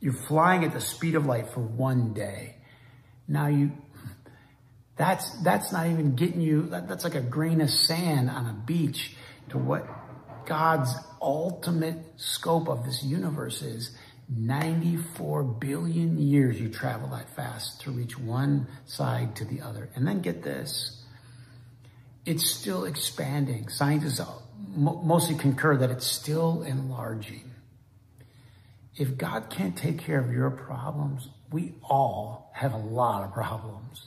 You're 0.00 0.14
flying 0.14 0.64
at 0.64 0.72
the 0.72 0.80
speed 0.80 1.14
of 1.14 1.26
light 1.26 1.48
for 1.48 1.60
one 1.60 2.12
day. 2.14 2.56
Now 3.28 3.48
you, 3.48 3.72
that's, 4.96 5.30
that's 5.42 5.72
not 5.72 5.86
even 5.86 6.16
getting 6.16 6.40
you, 6.40 6.62
that, 6.68 6.88
that's 6.88 7.04
like 7.04 7.14
a 7.14 7.20
grain 7.20 7.60
of 7.60 7.70
sand 7.70 8.30
on 8.30 8.46
a 8.46 8.52
beach 8.66 9.14
to 9.50 9.58
what 9.58 9.86
God's 10.46 10.94
ultimate 11.20 11.98
scope 12.16 12.68
of 12.68 12.84
this 12.84 13.02
universe 13.02 13.62
is. 13.62 13.96
94 14.28 15.44
billion 15.44 16.18
years 16.18 16.60
you 16.60 16.68
travel 16.68 17.08
that 17.08 17.34
fast 17.36 17.82
to 17.82 17.90
reach 17.90 18.18
one 18.18 18.66
side 18.84 19.36
to 19.36 19.44
the 19.44 19.60
other. 19.60 19.88
And 19.94 20.06
then 20.06 20.20
get 20.20 20.42
this, 20.42 21.04
it's 22.24 22.44
still 22.44 22.84
expanding. 22.84 23.68
Scientists 23.68 24.18
uh, 24.18 24.26
mostly 24.74 25.36
concur 25.36 25.76
that 25.76 25.90
it's 25.90 26.06
still 26.06 26.62
enlarging. 26.62 27.50
If 28.96 29.16
God 29.16 29.50
can't 29.50 29.76
take 29.76 29.98
care 29.98 30.18
of 30.18 30.32
your 30.32 30.50
problems, 30.50 31.28
we 31.52 31.74
all 31.82 32.50
have 32.54 32.72
a 32.72 32.78
lot 32.78 33.24
of 33.24 33.32
problems. 33.32 34.06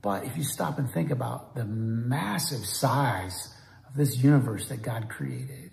But 0.00 0.24
if 0.24 0.36
you 0.36 0.44
stop 0.44 0.78
and 0.78 0.90
think 0.90 1.10
about 1.10 1.54
the 1.54 1.64
massive 1.64 2.64
size 2.64 3.54
of 3.88 3.96
this 3.96 4.16
universe 4.18 4.68
that 4.68 4.82
God 4.82 5.08
created, 5.08 5.72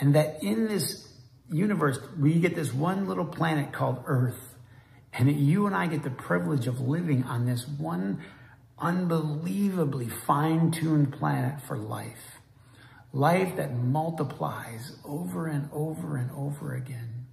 and 0.00 0.14
that 0.14 0.42
in 0.42 0.68
this 0.68 1.12
universe, 1.50 1.98
we 2.18 2.38
get 2.40 2.54
this 2.54 2.72
one 2.72 3.06
little 3.06 3.24
planet 3.24 3.72
called 3.72 4.02
Earth, 4.06 4.54
and 5.12 5.28
that 5.28 5.36
you 5.36 5.66
and 5.66 5.74
I 5.74 5.86
get 5.86 6.02
the 6.02 6.10
privilege 6.10 6.66
of 6.66 6.80
living 6.80 7.24
on 7.24 7.46
this 7.46 7.66
one 7.66 8.22
unbelievably 8.78 10.08
fine-tuned 10.08 11.12
planet 11.12 11.62
for 11.62 11.78
life. 11.78 12.40
Life 13.12 13.56
that 13.56 13.74
multiplies 13.74 14.98
over 15.04 15.46
and 15.46 15.70
over 15.72 16.16
and 16.16 16.30
over 16.32 16.74
again. 16.74 17.26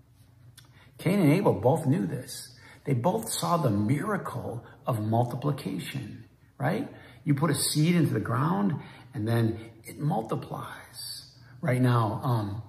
Cain 0.97 1.19
and 1.19 1.33
Abel 1.33 1.53
both 1.53 1.85
knew 1.85 2.07
this. 2.07 2.57
They 2.85 2.93
both 2.93 3.29
saw 3.29 3.57
the 3.57 3.69
miracle 3.69 4.63
of 4.85 5.01
multiplication, 5.01 6.25
right? 6.57 6.87
You 7.23 7.35
put 7.35 7.49
a 7.49 7.55
seed 7.55 7.95
into 7.95 8.13
the 8.13 8.19
ground 8.19 8.81
and 9.13 9.27
then 9.27 9.59
it 9.83 9.99
multiplies. 9.99 11.31
Right 11.61 11.81
now, 11.81 12.19
um, 12.23 12.63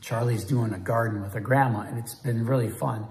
Charlie's 0.00 0.44
doing 0.44 0.72
a 0.72 0.78
garden 0.78 1.22
with 1.22 1.34
her 1.34 1.40
grandma 1.40 1.80
and 1.80 1.98
it's 1.98 2.14
been 2.14 2.44
really 2.44 2.68
fun. 2.68 3.06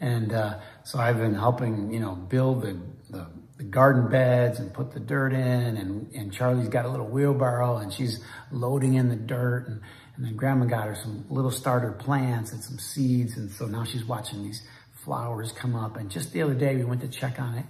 And 0.00 0.32
uh, 0.32 0.60
so 0.82 0.98
I've 0.98 1.18
been 1.18 1.34
helping, 1.34 1.92
you 1.92 2.00
know, 2.00 2.14
build 2.14 2.62
the, 2.62 2.78
the, 3.10 3.26
the, 3.56 3.64
garden 3.64 4.10
beds 4.10 4.58
and 4.58 4.72
put 4.72 4.92
the 4.92 5.00
dirt 5.00 5.32
in. 5.32 5.76
And, 5.76 6.12
and 6.14 6.32
Charlie's 6.32 6.68
got 6.68 6.84
a 6.84 6.88
little 6.88 7.06
wheelbarrow 7.06 7.78
and 7.78 7.92
she's 7.92 8.20
loading 8.50 8.94
in 8.94 9.08
the 9.08 9.16
dirt. 9.16 9.68
And, 9.68 9.80
and 10.16 10.24
then 10.24 10.36
grandma 10.36 10.66
got 10.66 10.86
her 10.86 10.94
some 10.94 11.24
little 11.30 11.50
starter 11.50 11.92
plants 11.92 12.52
and 12.52 12.62
some 12.62 12.78
seeds. 12.78 13.36
And 13.36 13.50
so 13.50 13.66
now 13.66 13.84
she's 13.84 14.04
watching 14.04 14.42
these 14.42 14.62
flowers 15.04 15.52
come 15.52 15.74
up. 15.74 15.96
And 15.96 16.10
just 16.10 16.32
the 16.32 16.42
other 16.42 16.54
day, 16.54 16.76
we 16.76 16.84
went 16.84 17.00
to 17.02 17.08
check 17.08 17.40
on 17.40 17.54
it. 17.54 17.66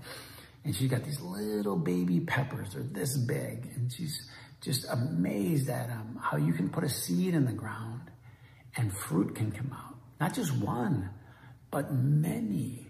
And 0.64 0.74
she's 0.74 0.90
got 0.90 1.04
these 1.04 1.20
little 1.20 1.76
baby 1.76 2.20
peppers. 2.20 2.72
They're 2.72 2.82
this 2.82 3.16
big. 3.18 3.70
And 3.74 3.92
she's 3.92 4.28
just 4.62 4.86
amazed 4.90 5.68
at 5.68 5.88
them, 5.88 6.18
how 6.22 6.38
you 6.38 6.52
can 6.54 6.70
put 6.70 6.84
a 6.84 6.88
seed 6.88 7.34
in 7.34 7.44
the 7.44 7.52
ground 7.52 8.10
and 8.76 8.92
fruit 8.92 9.34
can 9.34 9.52
come 9.52 9.72
out. 9.72 9.96
Not 10.20 10.34
just 10.34 10.56
one, 10.56 11.10
but 11.70 11.92
many. 11.92 12.86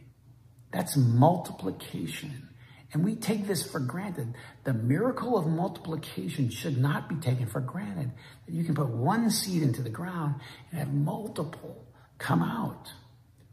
That's 0.71 0.97
multiplication. 0.97 2.49
And 2.93 3.05
we 3.05 3.17
take 3.17 3.47
this 3.47 3.69
for 3.69 3.81
granted. 3.81 4.35
The 4.63 4.73
miracle 4.73 5.37
of 5.37 5.47
multiplication 5.47 6.49
should 6.49 6.79
not 6.79 7.09
be 7.09 7.17
taken 7.17 7.47
for 7.47 7.61
granted. 7.61 8.13
You 8.47 8.63
can 8.65 8.77
put 8.77 8.89
one 8.89 9.31
seed 9.31 9.63
into 9.63 9.83
the 9.83 9.91
ground 9.91 10.37
and 10.71 10.79
have 10.79 10.95
multiple 10.95 11.85
come 12.19 12.43
out. 12.43 12.93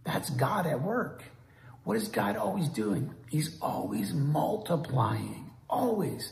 That's 0.03 0.29
God 0.29 0.65
at 0.65 0.81
work. 0.81 1.23
What 1.83 1.97
is 1.97 2.07
God 2.07 2.37
always 2.37 2.67
doing? 2.69 3.13
He's 3.29 3.57
always 3.61 4.13
multiplying, 4.13 5.51
always. 5.69 6.31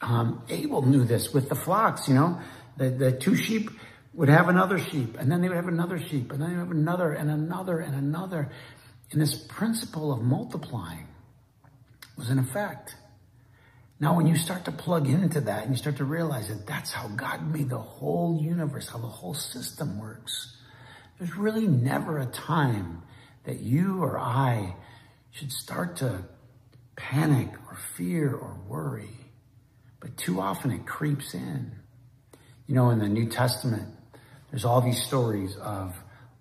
Um, 0.00 0.42
Abel 0.48 0.82
knew 0.82 1.04
this 1.04 1.32
with 1.34 1.48
the 1.48 1.54
flocks, 1.54 2.08
you 2.08 2.14
know, 2.14 2.40
the, 2.76 2.90
the 2.90 3.12
two 3.12 3.34
sheep 3.34 3.70
would 4.14 4.28
have 4.28 4.48
another 4.48 4.78
sheep, 4.78 5.16
and 5.18 5.30
then 5.30 5.40
they 5.40 5.48
would 5.48 5.56
have 5.56 5.68
another 5.68 5.98
sheep, 5.98 6.32
and 6.32 6.40
then 6.40 6.50
they 6.50 6.56
would 6.56 6.68
have 6.68 6.76
another 6.76 7.12
and 7.12 7.30
another 7.30 7.80
and 7.80 7.94
another. 7.94 8.50
And 9.10 9.20
this 9.20 9.34
principle 9.34 10.12
of 10.12 10.22
multiplying 10.22 11.06
was 12.16 12.30
in 12.30 12.38
effect. 12.38 12.94
Now, 14.00 14.16
when 14.16 14.26
you 14.26 14.36
start 14.36 14.64
to 14.66 14.72
plug 14.72 15.08
into 15.08 15.40
that 15.42 15.62
and 15.64 15.72
you 15.72 15.76
start 15.76 15.96
to 15.96 16.04
realize 16.04 16.48
that 16.48 16.66
that's 16.66 16.92
how 16.92 17.08
God 17.08 17.52
made 17.52 17.68
the 17.68 17.78
whole 17.78 18.40
universe, 18.40 18.88
how 18.88 18.98
the 18.98 19.08
whole 19.08 19.34
system 19.34 19.98
works, 19.98 20.56
there's 21.18 21.36
really 21.36 21.66
never 21.66 22.18
a 22.18 22.26
time 22.26 23.02
that 23.44 23.60
you 23.60 24.02
or 24.02 24.18
I 24.18 24.76
should 25.30 25.52
start 25.52 25.96
to 25.96 26.24
panic 26.96 27.48
or 27.68 27.76
fear 27.96 28.32
or 28.32 28.56
worry. 28.66 29.10
But 30.00 30.16
too 30.16 30.40
often 30.40 30.70
it 30.70 30.86
creeps 30.86 31.34
in. 31.34 31.72
You 32.66 32.74
know, 32.74 32.90
in 32.90 32.98
the 32.98 33.08
New 33.08 33.28
Testament, 33.28 33.88
there's 34.50 34.64
all 34.64 34.80
these 34.80 35.02
stories 35.02 35.56
of 35.56 35.96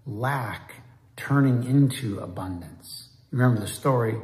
lack 0.05 0.73
turning 1.15 1.63
into 1.63 2.19
abundance. 2.19 3.09
Remember 3.31 3.59
the 3.59 3.67
story 3.67 4.15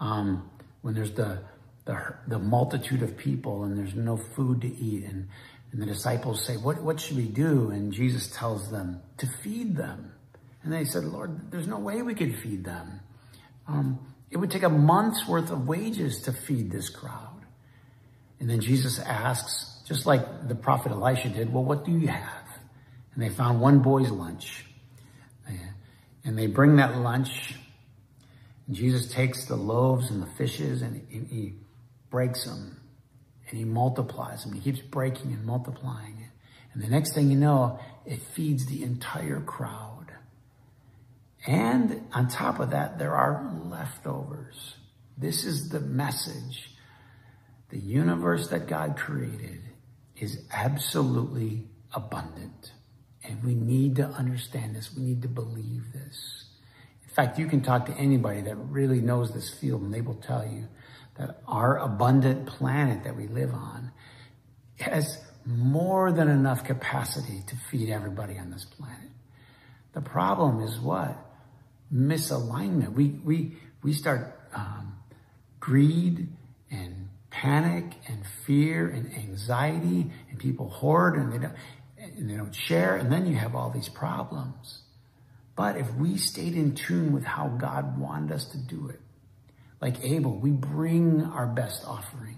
um, 0.00 0.48
when 0.82 0.94
there's 0.94 1.12
the, 1.12 1.42
the, 1.84 2.14
the 2.26 2.38
multitude 2.38 3.02
of 3.02 3.16
people 3.16 3.64
and 3.64 3.76
there's 3.76 3.94
no 3.94 4.16
food 4.16 4.62
to 4.62 4.68
eat 4.68 5.04
and 5.04 5.28
and 5.72 5.80
the 5.80 5.86
disciples 5.86 6.44
say, 6.44 6.56
what, 6.56 6.82
what 6.82 7.00
should 7.00 7.16
we 7.16 7.28
do? 7.28 7.70
And 7.70 7.92
Jesus 7.92 8.28
tells 8.34 8.70
them 8.70 9.00
to 9.18 9.26
feed 9.42 9.76
them. 9.76 10.12
And 10.62 10.72
they 10.72 10.84
said, 10.84 11.04
Lord, 11.04 11.50
there's 11.50 11.68
no 11.68 11.78
way 11.78 12.02
we 12.02 12.14
could 12.14 12.36
feed 12.38 12.64
them. 12.64 13.00
Um, 13.68 13.98
it 14.30 14.36
would 14.36 14.50
take 14.50 14.64
a 14.64 14.68
month's 14.68 15.26
worth 15.28 15.50
of 15.50 15.68
wages 15.68 16.22
to 16.22 16.32
feed 16.32 16.70
this 16.70 16.88
crowd. 16.88 17.46
And 18.40 18.50
then 18.50 18.60
Jesus 18.60 18.98
asks, 18.98 19.82
just 19.86 20.06
like 20.06 20.48
the 20.48 20.54
prophet 20.54 20.92
Elisha 20.92 21.28
did, 21.28 21.52
well, 21.52 21.64
what 21.64 21.84
do 21.84 21.92
you 21.92 22.08
have? 22.08 22.48
And 23.14 23.22
they 23.22 23.28
found 23.28 23.60
one 23.60 23.80
boy's 23.80 24.10
lunch. 24.10 24.64
And 26.24 26.38
they 26.38 26.46
bring 26.46 26.76
that 26.76 26.96
lunch. 26.96 27.54
And 28.66 28.76
Jesus 28.76 29.10
takes 29.10 29.46
the 29.46 29.56
loaves 29.56 30.10
and 30.10 30.22
the 30.22 30.30
fishes 30.36 30.82
and 30.82 31.06
he 31.10 31.54
breaks 32.10 32.44
them 32.44 32.79
and 33.50 33.58
he 33.58 33.64
multiplies 33.64 34.44
them. 34.44 34.52
He 34.54 34.60
keeps 34.60 34.80
breaking 34.80 35.32
and 35.32 35.44
multiplying 35.44 36.18
it. 36.20 36.30
And 36.72 36.82
the 36.82 36.88
next 36.88 37.14
thing 37.14 37.30
you 37.30 37.36
know, 37.36 37.80
it 38.06 38.22
feeds 38.22 38.66
the 38.66 38.82
entire 38.82 39.40
crowd. 39.40 40.12
And 41.46 42.06
on 42.12 42.28
top 42.28 42.60
of 42.60 42.70
that, 42.70 42.98
there 42.98 43.14
are 43.14 43.50
leftovers. 43.64 44.76
This 45.16 45.44
is 45.44 45.70
the 45.70 45.80
message. 45.80 46.70
The 47.70 47.78
universe 47.78 48.48
that 48.48 48.66
God 48.66 48.96
created 48.96 49.62
is 50.16 50.42
absolutely 50.52 51.68
abundant. 51.92 52.72
And 53.24 53.42
we 53.42 53.54
need 53.54 53.96
to 53.96 54.06
understand 54.06 54.76
this. 54.76 54.94
We 54.94 55.02
need 55.02 55.22
to 55.22 55.28
believe 55.28 55.92
this. 55.92 56.44
In 57.02 57.10
fact, 57.14 57.38
you 57.38 57.46
can 57.46 57.62
talk 57.62 57.86
to 57.86 57.92
anybody 57.94 58.42
that 58.42 58.56
really 58.56 59.00
knows 59.00 59.32
this 59.32 59.52
field 59.52 59.82
and 59.82 59.92
they 59.92 60.00
will 60.00 60.14
tell 60.14 60.46
you 60.46 60.68
that 61.20 61.42
our 61.46 61.78
abundant 61.78 62.46
planet 62.46 63.04
that 63.04 63.14
we 63.14 63.26
live 63.26 63.52
on 63.52 63.92
has 64.78 65.18
more 65.44 66.10
than 66.10 66.28
enough 66.28 66.64
capacity 66.64 67.42
to 67.46 67.56
feed 67.70 67.90
everybody 67.90 68.38
on 68.38 68.50
this 68.50 68.64
planet. 68.64 69.10
The 69.92 70.00
problem 70.00 70.62
is 70.62 70.80
what? 70.80 71.18
Misalignment. 71.94 72.94
We, 72.94 73.08
we, 73.22 73.58
we 73.82 73.92
start 73.92 74.40
um, 74.54 74.96
greed 75.58 76.28
and 76.70 77.10
panic 77.28 77.92
and 78.08 78.24
fear 78.46 78.88
and 78.88 79.14
anxiety 79.14 80.10
and 80.30 80.38
people 80.38 80.70
hoard 80.70 81.16
and 81.16 81.34
they 81.34 81.38
don't, 81.38 81.54
and 81.98 82.30
they 82.30 82.36
don't 82.36 82.54
share. 82.54 82.96
And 82.96 83.12
then 83.12 83.26
you 83.26 83.36
have 83.36 83.54
all 83.54 83.68
these 83.68 83.90
problems. 83.90 84.82
But 85.54 85.76
if 85.76 85.94
we 85.96 86.16
stayed 86.16 86.54
in 86.54 86.74
tune 86.74 87.12
with 87.12 87.24
how 87.24 87.48
God 87.48 87.98
wanted 87.98 88.32
us 88.32 88.46
to 88.46 88.58
do 88.58 88.88
it, 88.88 89.00
like 89.80 90.04
Abel, 90.04 90.36
we 90.36 90.50
bring 90.50 91.22
our 91.22 91.46
best 91.46 91.84
offering. 91.86 92.36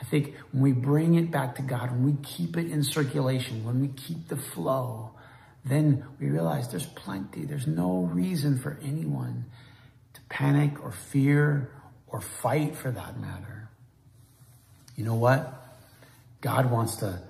I 0.00 0.04
think 0.04 0.34
when 0.52 0.62
we 0.62 0.72
bring 0.72 1.14
it 1.14 1.30
back 1.30 1.56
to 1.56 1.62
God, 1.62 1.90
when 1.90 2.04
we 2.04 2.16
keep 2.22 2.56
it 2.56 2.70
in 2.70 2.82
circulation, 2.82 3.64
when 3.64 3.80
we 3.80 3.88
keep 3.88 4.28
the 4.28 4.36
flow, 4.36 5.10
then 5.64 6.04
we 6.18 6.28
realize 6.28 6.70
there's 6.70 6.86
plenty. 6.86 7.44
There's 7.44 7.66
no 7.66 8.08
reason 8.12 8.58
for 8.58 8.78
anyone 8.82 9.44
to 10.14 10.20
panic 10.30 10.82
or 10.82 10.92
fear 10.92 11.70
or 12.06 12.22
fight 12.22 12.76
for 12.76 12.90
that 12.90 13.20
matter. 13.20 13.68
You 14.96 15.04
know 15.04 15.16
what? 15.16 15.54
God 16.40 16.70
wants 16.70 16.96
to 16.96 17.20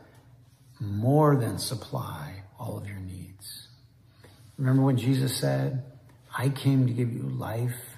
more 0.78 1.36
than 1.36 1.58
supply 1.58 2.42
all 2.58 2.78
of 2.78 2.86
your 2.86 3.00
needs. 3.00 3.68
Remember 4.56 4.82
when 4.82 4.96
Jesus 4.96 5.36
said, 5.36 5.82
I 6.36 6.50
came 6.50 6.86
to 6.86 6.92
give 6.92 7.12
you 7.12 7.22
life 7.22 7.89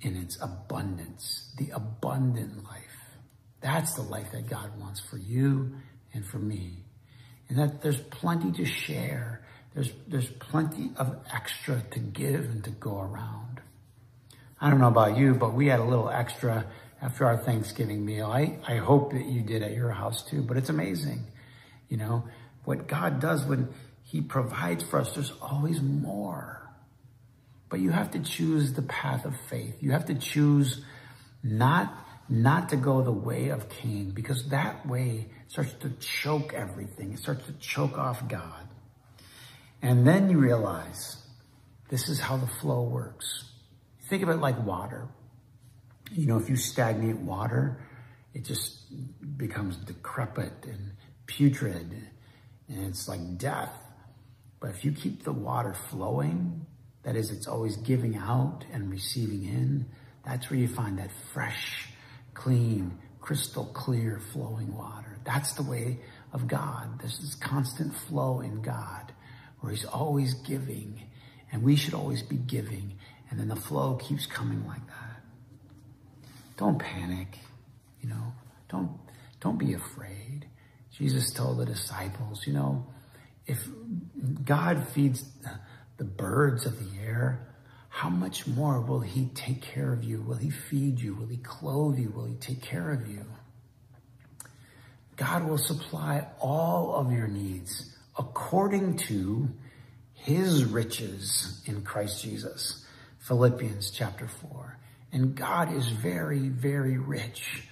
in 0.00 0.16
its 0.16 0.38
abundance, 0.40 1.52
the 1.56 1.70
abundant 1.70 2.64
life. 2.64 2.82
That's 3.60 3.94
the 3.94 4.02
life 4.02 4.32
that 4.32 4.48
God 4.48 4.78
wants 4.78 5.00
for 5.00 5.16
you 5.16 5.76
and 6.12 6.24
for 6.24 6.38
me. 6.38 6.84
And 7.48 7.58
that 7.58 7.82
there's 7.82 8.00
plenty 8.00 8.52
to 8.52 8.64
share. 8.64 9.42
There's, 9.74 9.90
there's 10.06 10.28
plenty 10.28 10.92
of 10.96 11.16
extra 11.32 11.82
to 11.92 11.98
give 11.98 12.44
and 12.44 12.64
to 12.64 12.70
go 12.70 13.00
around. 13.00 13.60
I 14.60 14.70
don't 14.70 14.80
know 14.80 14.88
about 14.88 15.16
you, 15.16 15.34
but 15.34 15.54
we 15.54 15.66
had 15.66 15.80
a 15.80 15.84
little 15.84 16.08
extra 16.08 16.66
after 17.00 17.26
our 17.26 17.36
Thanksgiving 17.36 18.04
meal. 18.04 18.26
I, 18.26 18.58
I 18.66 18.76
hope 18.76 19.12
that 19.12 19.26
you 19.26 19.42
did 19.42 19.62
at 19.62 19.72
your 19.72 19.90
house 19.90 20.22
too, 20.22 20.42
but 20.42 20.56
it's 20.56 20.70
amazing. 20.70 21.26
You 21.88 21.98
know, 21.98 22.24
what 22.64 22.88
God 22.88 23.20
does 23.20 23.44
when 23.44 23.68
he 24.02 24.20
provides 24.20 24.82
for 24.84 25.00
us, 25.00 25.14
there's 25.14 25.32
always 25.42 25.80
more. 25.80 26.65
But 27.68 27.80
you 27.80 27.90
have 27.90 28.12
to 28.12 28.20
choose 28.20 28.72
the 28.72 28.82
path 28.82 29.24
of 29.24 29.34
faith. 29.48 29.76
You 29.80 29.92
have 29.92 30.06
to 30.06 30.14
choose 30.14 30.84
not, 31.42 31.92
not 32.28 32.68
to 32.70 32.76
go 32.76 33.02
the 33.02 33.12
way 33.12 33.48
of 33.48 33.68
Cain 33.68 34.10
because 34.10 34.48
that 34.50 34.86
way 34.86 35.28
starts 35.48 35.72
to 35.80 35.90
choke 35.98 36.54
everything. 36.54 37.12
It 37.12 37.18
starts 37.18 37.44
to 37.46 37.52
choke 37.54 37.98
off 37.98 38.28
God. 38.28 38.68
And 39.82 40.06
then 40.06 40.30
you 40.30 40.38
realize 40.38 41.16
this 41.88 42.08
is 42.08 42.20
how 42.20 42.36
the 42.36 42.46
flow 42.46 42.82
works. 42.82 43.44
Think 44.08 44.22
of 44.22 44.28
it 44.28 44.36
like 44.36 44.64
water. 44.64 45.08
You 46.12 46.26
know, 46.26 46.38
if 46.38 46.48
you 46.48 46.56
stagnate 46.56 47.16
water, 47.16 47.84
it 48.32 48.44
just 48.44 48.84
becomes 49.36 49.76
decrepit 49.76 50.52
and 50.64 50.92
putrid 51.26 52.10
and 52.68 52.86
it's 52.86 53.08
like 53.08 53.38
death. 53.38 53.72
But 54.60 54.70
if 54.70 54.84
you 54.84 54.92
keep 54.92 55.24
the 55.24 55.32
water 55.32 55.74
flowing, 55.74 56.66
that 57.06 57.14
is, 57.14 57.30
it's 57.30 57.46
always 57.46 57.76
giving 57.76 58.16
out 58.16 58.64
and 58.72 58.90
receiving 58.90 59.44
in. 59.44 59.86
That's 60.24 60.50
where 60.50 60.58
you 60.58 60.66
find 60.66 60.98
that 60.98 61.10
fresh, 61.32 61.86
clean, 62.34 62.98
crystal 63.20 63.64
clear 63.66 64.20
flowing 64.32 64.76
water. 64.76 65.16
That's 65.24 65.52
the 65.52 65.62
way 65.62 66.00
of 66.32 66.48
God. 66.48 66.98
There's 66.98 67.20
this 67.20 67.28
is 67.28 67.34
constant 67.36 67.94
flow 67.94 68.40
in 68.40 68.60
God 68.60 69.12
where 69.60 69.72
he's 69.72 69.84
always 69.84 70.34
giving 70.34 71.00
and 71.52 71.62
we 71.62 71.76
should 71.76 71.94
always 71.94 72.22
be 72.22 72.36
giving. 72.36 72.98
And 73.30 73.38
then 73.38 73.46
the 73.46 73.56
flow 73.56 73.94
keeps 73.94 74.26
coming 74.26 74.66
like 74.66 74.84
that. 74.88 75.22
Don't 76.56 76.78
panic, 76.80 77.38
you 78.00 78.08
know, 78.08 78.32
don't, 78.68 78.90
don't 79.40 79.58
be 79.58 79.74
afraid. 79.74 80.48
Jesus 80.90 81.30
told 81.30 81.58
the 81.58 81.66
disciples, 81.66 82.48
you 82.48 82.52
know, 82.52 82.84
if 83.46 83.64
God 84.44 84.88
feeds 84.88 85.24
the 85.96 86.04
birds 86.04 86.66
of 86.66 86.78
the 86.78 86.95
air, 87.16 87.48
how 87.88 88.08
much 88.10 88.46
more 88.46 88.80
will 88.80 89.00
he 89.00 89.30
take 89.34 89.62
care 89.62 89.92
of 89.92 90.04
you? 90.04 90.20
Will 90.20 90.36
he 90.36 90.50
feed 90.50 91.00
you? 91.00 91.14
Will 91.14 91.26
he 91.26 91.38
clothe 91.38 91.98
you? 91.98 92.10
Will 92.10 92.26
he 92.26 92.34
take 92.34 92.60
care 92.60 92.92
of 92.92 93.08
you? 93.08 93.24
God 95.16 95.48
will 95.48 95.58
supply 95.58 96.26
all 96.38 96.94
of 96.94 97.10
your 97.10 97.26
needs 97.26 97.96
according 98.18 98.98
to 98.98 99.48
his 100.12 100.64
riches 100.64 101.62
in 101.64 101.82
Christ 101.82 102.22
Jesus. 102.22 102.84
Philippians 103.20 103.90
chapter 103.90 104.28
4. 104.28 104.78
And 105.12 105.34
God 105.34 105.72
is 105.72 105.88
very, 105.88 106.48
very 106.48 106.98
rich. 106.98 107.62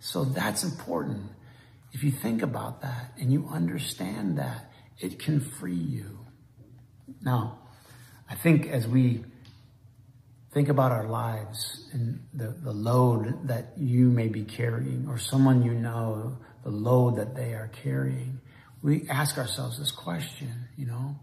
So 0.00 0.24
that's 0.24 0.64
important. 0.64 1.30
If 1.92 2.02
you 2.02 2.10
think 2.10 2.42
about 2.42 2.82
that 2.82 3.12
and 3.18 3.32
you 3.32 3.48
understand 3.48 4.38
that, 4.38 4.72
it 4.98 5.18
can 5.20 5.40
free 5.40 5.74
you. 5.74 6.26
Now, 7.22 7.60
I 8.28 8.34
think 8.34 8.66
as 8.66 8.86
we 8.86 9.24
think 10.52 10.68
about 10.68 10.92
our 10.92 11.06
lives 11.06 11.88
and 11.92 12.20
the, 12.34 12.48
the 12.48 12.72
load 12.72 13.48
that 13.48 13.72
you 13.76 14.10
may 14.10 14.28
be 14.28 14.44
carrying 14.44 15.06
or 15.08 15.18
someone 15.18 15.62
you 15.62 15.72
know, 15.72 16.38
the 16.62 16.70
load 16.70 17.16
that 17.16 17.34
they 17.34 17.54
are 17.54 17.70
carrying, 17.82 18.40
we 18.82 19.08
ask 19.08 19.38
ourselves 19.38 19.78
this 19.78 19.90
question, 19.90 20.52
you 20.76 20.86
know, 20.86 21.16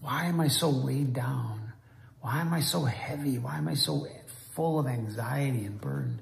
why 0.00 0.24
am 0.24 0.40
I 0.40 0.48
so 0.48 0.68
weighed 0.68 1.14
down? 1.14 1.72
Why 2.20 2.40
am 2.40 2.52
I 2.52 2.60
so 2.60 2.84
heavy? 2.84 3.38
Why 3.38 3.56
am 3.56 3.68
I 3.68 3.74
so 3.74 4.06
full 4.52 4.78
of 4.78 4.86
anxiety 4.86 5.64
and 5.64 5.80
burden? 5.80 6.20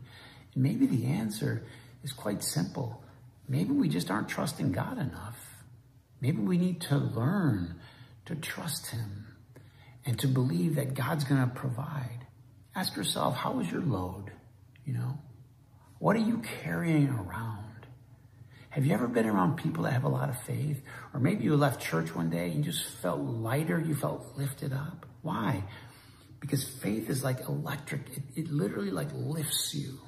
And 0.54 0.62
maybe 0.62 0.86
the 0.86 1.06
answer 1.06 1.64
is 2.04 2.12
quite 2.12 2.42
simple. 2.42 3.02
Maybe 3.48 3.72
we 3.72 3.88
just 3.88 4.10
aren't 4.10 4.28
trusting 4.28 4.72
God 4.72 4.98
enough. 4.98 5.38
Maybe 6.20 6.38
we 6.38 6.58
need 6.58 6.80
to 6.82 6.96
learn 6.96 7.80
to 8.26 8.36
trust 8.36 8.86
him 8.86 9.31
and 10.04 10.18
to 10.18 10.28
believe 10.28 10.76
that 10.76 10.94
God's 10.94 11.24
going 11.24 11.40
to 11.40 11.54
provide. 11.54 12.26
Ask 12.74 12.96
yourself, 12.96 13.36
how 13.36 13.60
is 13.60 13.70
your 13.70 13.82
load? 13.82 14.32
You 14.84 14.94
know, 14.94 15.18
what 15.98 16.16
are 16.16 16.20
you 16.20 16.42
carrying 16.62 17.08
around? 17.08 17.58
Have 18.70 18.86
you 18.86 18.94
ever 18.94 19.06
been 19.06 19.26
around 19.26 19.56
people 19.56 19.84
that 19.84 19.92
have 19.92 20.04
a 20.04 20.08
lot 20.08 20.30
of 20.30 20.40
faith? 20.42 20.82
Or 21.12 21.20
maybe 21.20 21.44
you 21.44 21.56
left 21.56 21.80
church 21.80 22.14
one 22.14 22.30
day 22.30 22.50
and 22.50 22.64
just 22.64 22.82
felt 23.02 23.20
lighter, 23.20 23.78
you 23.78 23.94
felt 23.94 24.36
lifted 24.36 24.72
up. 24.72 25.06
Why? 25.20 25.62
Because 26.40 26.64
faith 26.64 27.10
is 27.10 27.22
like 27.22 27.48
electric. 27.48 28.00
It, 28.16 28.22
it 28.34 28.50
literally 28.50 28.90
like 28.90 29.08
lifts 29.12 29.74
you. 29.74 29.98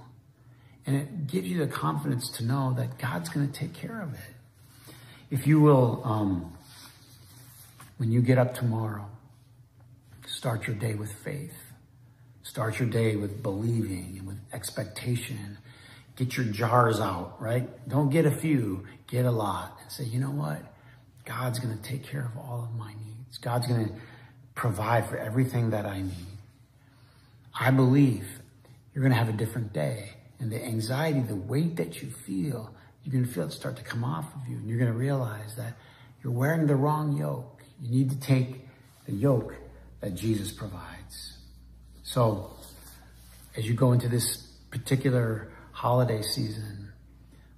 And 0.87 0.97
it 0.97 1.27
gives 1.27 1.47
you 1.47 1.59
the 1.59 1.71
confidence 1.71 2.31
to 2.39 2.45
know 2.45 2.75
that 2.77 2.99
God's 2.99 3.29
going 3.29 3.47
to 3.47 3.53
take 3.53 3.75
care 3.75 4.01
of 4.01 4.15
it. 4.15 4.95
If 5.31 5.47
you 5.47 5.61
will, 5.61 6.03
um, 6.05 6.53
when 7.99 8.11
you 8.11 8.23
get 8.23 8.39
up 8.39 8.55
tomorrow, 8.55 9.07
Start 10.45 10.67
your 10.67 10.77
day 10.77 10.93
with 10.93 11.11
faith. 11.11 11.57
Start 12.43 12.79
your 12.79 12.87
day 12.87 13.17
with 13.17 13.43
believing 13.43 14.17
and 14.19 14.27
with 14.27 14.37
expectation. 14.53 15.57
Get 16.17 16.37
your 16.37 16.45
jars 16.45 17.01
out, 17.01 17.41
right? 17.41 17.67
Don't 17.89 18.11
get 18.11 18.27
a 18.27 18.31
few, 18.31 18.85
get 19.07 19.25
a 19.25 19.31
lot 19.31 19.79
and 19.81 19.91
say, 19.91 20.05
you 20.05 20.21
know 20.21 20.33
what? 20.33 20.61
God's 21.25 21.61
going 21.61 21.75
to 21.75 21.83
take 21.83 22.05
care 22.05 22.27
of 22.27 22.37
all 22.37 22.63
of 22.63 22.79
my 22.79 22.93
needs. 22.93 23.39
God's 23.39 23.67
going 23.67 23.87
to 23.87 23.95
provide 24.55 25.09
for 25.09 25.17
everything 25.17 25.71
that 25.71 25.87
I 25.87 26.03
need. 26.03 26.37
I 27.59 27.71
believe 27.71 28.29
you're 28.93 29.03
going 29.03 29.13
to 29.13 29.19
have 29.19 29.31
a 29.31 29.39
different 29.39 29.73
day. 29.73 30.11
And 30.41 30.53
the 30.53 30.63
anxiety, 30.63 31.21
the 31.21 31.37
weight 31.37 31.77
that 31.77 32.03
you 32.03 32.11
feel, 32.11 32.75
you're 33.03 33.13
going 33.15 33.25
to 33.25 33.33
feel 33.33 33.45
it 33.45 33.53
start 33.53 33.77
to 33.77 33.83
come 33.83 34.05
off 34.05 34.27
of 34.35 34.47
you. 34.47 34.59
And 34.59 34.69
you're 34.69 34.79
going 34.79 34.93
to 34.93 34.99
realize 34.99 35.57
that 35.57 35.79
you're 36.23 36.35
wearing 36.35 36.67
the 36.67 36.77
wrong 36.77 37.17
yoke. 37.17 37.63
You 37.81 37.91
need 37.91 38.11
to 38.11 38.21
take 38.21 38.69
the 39.07 39.15
yoke 39.15 39.55
that 40.05 40.15
Jesus 40.15 40.53
provides. 40.53 41.39
So 42.03 42.51
as 43.57 43.67
you 43.67 43.73
go 43.73 43.93
into 43.93 44.07
this 44.07 44.37
particular 44.71 45.51
holiday 45.73 46.21
season, 46.21 46.93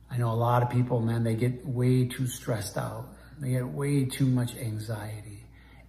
I 0.09 0.17
know 0.17 0.31
a 0.31 0.39
lot 0.39 0.63
of 0.63 0.71
people, 0.71 1.01
man, 1.01 1.25
they 1.25 1.35
get 1.35 1.67
way 1.67 2.07
too 2.07 2.29
stressed 2.29 2.79
out. 2.79 3.09
They 3.41 3.51
get 3.51 3.67
way 3.67 4.05
too 4.05 4.27
much 4.27 4.55
anxiety 4.55 5.43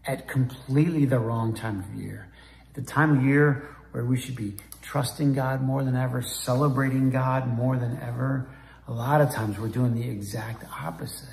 at 0.03 0.27
completely 0.27 1.05
the 1.05 1.19
wrong 1.19 1.53
time 1.53 1.79
of 1.79 1.93
year. 1.93 2.27
At 2.69 2.73
the 2.73 2.81
time 2.91 3.19
of 3.19 3.23
year 3.23 3.75
where 3.91 4.03
we 4.03 4.19
should 4.19 4.35
be 4.35 4.55
trusting 4.81 5.35
God 5.35 5.61
more 5.61 5.83
than 5.83 5.95
ever, 5.95 6.23
celebrating 6.23 7.11
God 7.11 7.47
more 7.47 7.77
than 7.77 7.99
ever, 8.01 8.49
a 8.87 8.91
lot 8.91 9.21
of 9.21 9.29
times 9.29 9.59
we're 9.59 9.67
doing 9.67 9.93
the 9.93 10.09
exact 10.09 10.63
opposite. 10.81 11.29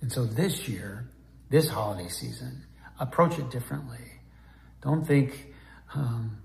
And 0.00 0.10
so 0.10 0.24
this 0.24 0.66
year, 0.68 1.06
this 1.48 1.68
holiday 1.68 2.08
season, 2.08 2.64
approach 3.00 3.38
it 3.38 3.50
differently. 3.50 3.98
Don't 4.82 5.04
think 5.04 5.52
um, 5.94 6.38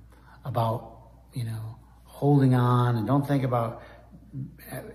about, 0.43 0.97
you 1.33 1.43
know, 1.43 1.77
holding 2.05 2.55
on 2.55 2.95
and 2.95 3.05
don't 3.05 3.27
think 3.27 3.43
about 3.43 3.83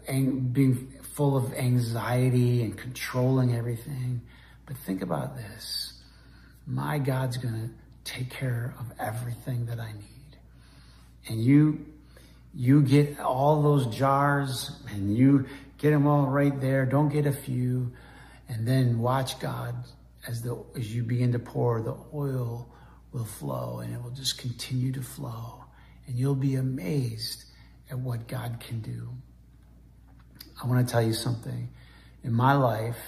being 0.06 0.92
full 1.14 1.36
of 1.36 1.54
anxiety 1.54 2.62
and 2.62 2.76
controlling 2.76 3.54
everything. 3.54 4.22
But 4.66 4.76
think 4.78 5.02
about 5.02 5.36
this. 5.36 6.02
My 6.66 6.98
God's 6.98 7.36
going 7.36 7.54
to 7.54 7.70
take 8.04 8.30
care 8.30 8.74
of 8.78 8.86
everything 8.98 9.66
that 9.66 9.78
I 9.78 9.92
need. 9.92 10.38
And 11.28 11.42
you, 11.42 11.86
you 12.54 12.82
get 12.82 13.20
all 13.20 13.62
those 13.62 13.86
jars 13.94 14.72
and 14.90 15.16
you 15.16 15.46
get 15.78 15.90
them 15.90 16.06
all 16.06 16.26
right 16.26 16.58
there. 16.60 16.86
Don't 16.86 17.08
get 17.08 17.26
a 17.26 17.32
few. 17.32 17.92
And 18.48 18.66
then 18.66 18.98
watch 18.98 19.38
God 19.38 19.74
as 20.26 20.42
the, 20.42 20.62
as 20.76 20.94
you 20.94 21.02
begin 21.02 21.32
to 21.32 21.38
pour, 21.38 21.80
the 21.82 21.96
oil 22.14 22.68
will 23.12 23.24
flow 23.24 23.80
and 23.80 23.94
it 23.94 24.02
will 24.02 24.10
just 24.10 24.38
continue 24.38 24.92
to 24.92 25.02
flow. 25.02 25.64
And 26.06 26.18
you'll 26.18 26.34
be 26.34 26.56
amazed 26.56 27.44
at 27.90 27.98
what 27.98 28.28
God 28.28 28.60
can 28.60 28.80
do. 28.80 29.08
I 30.62 30.66
want 30.66 30.86
to 30.86 30.90
tell 30.90 31.02
you 31.02 31.14
something. 31.14 31.70
In 32.22 32.32
my 32.32 32.52
life, 32.54 32.98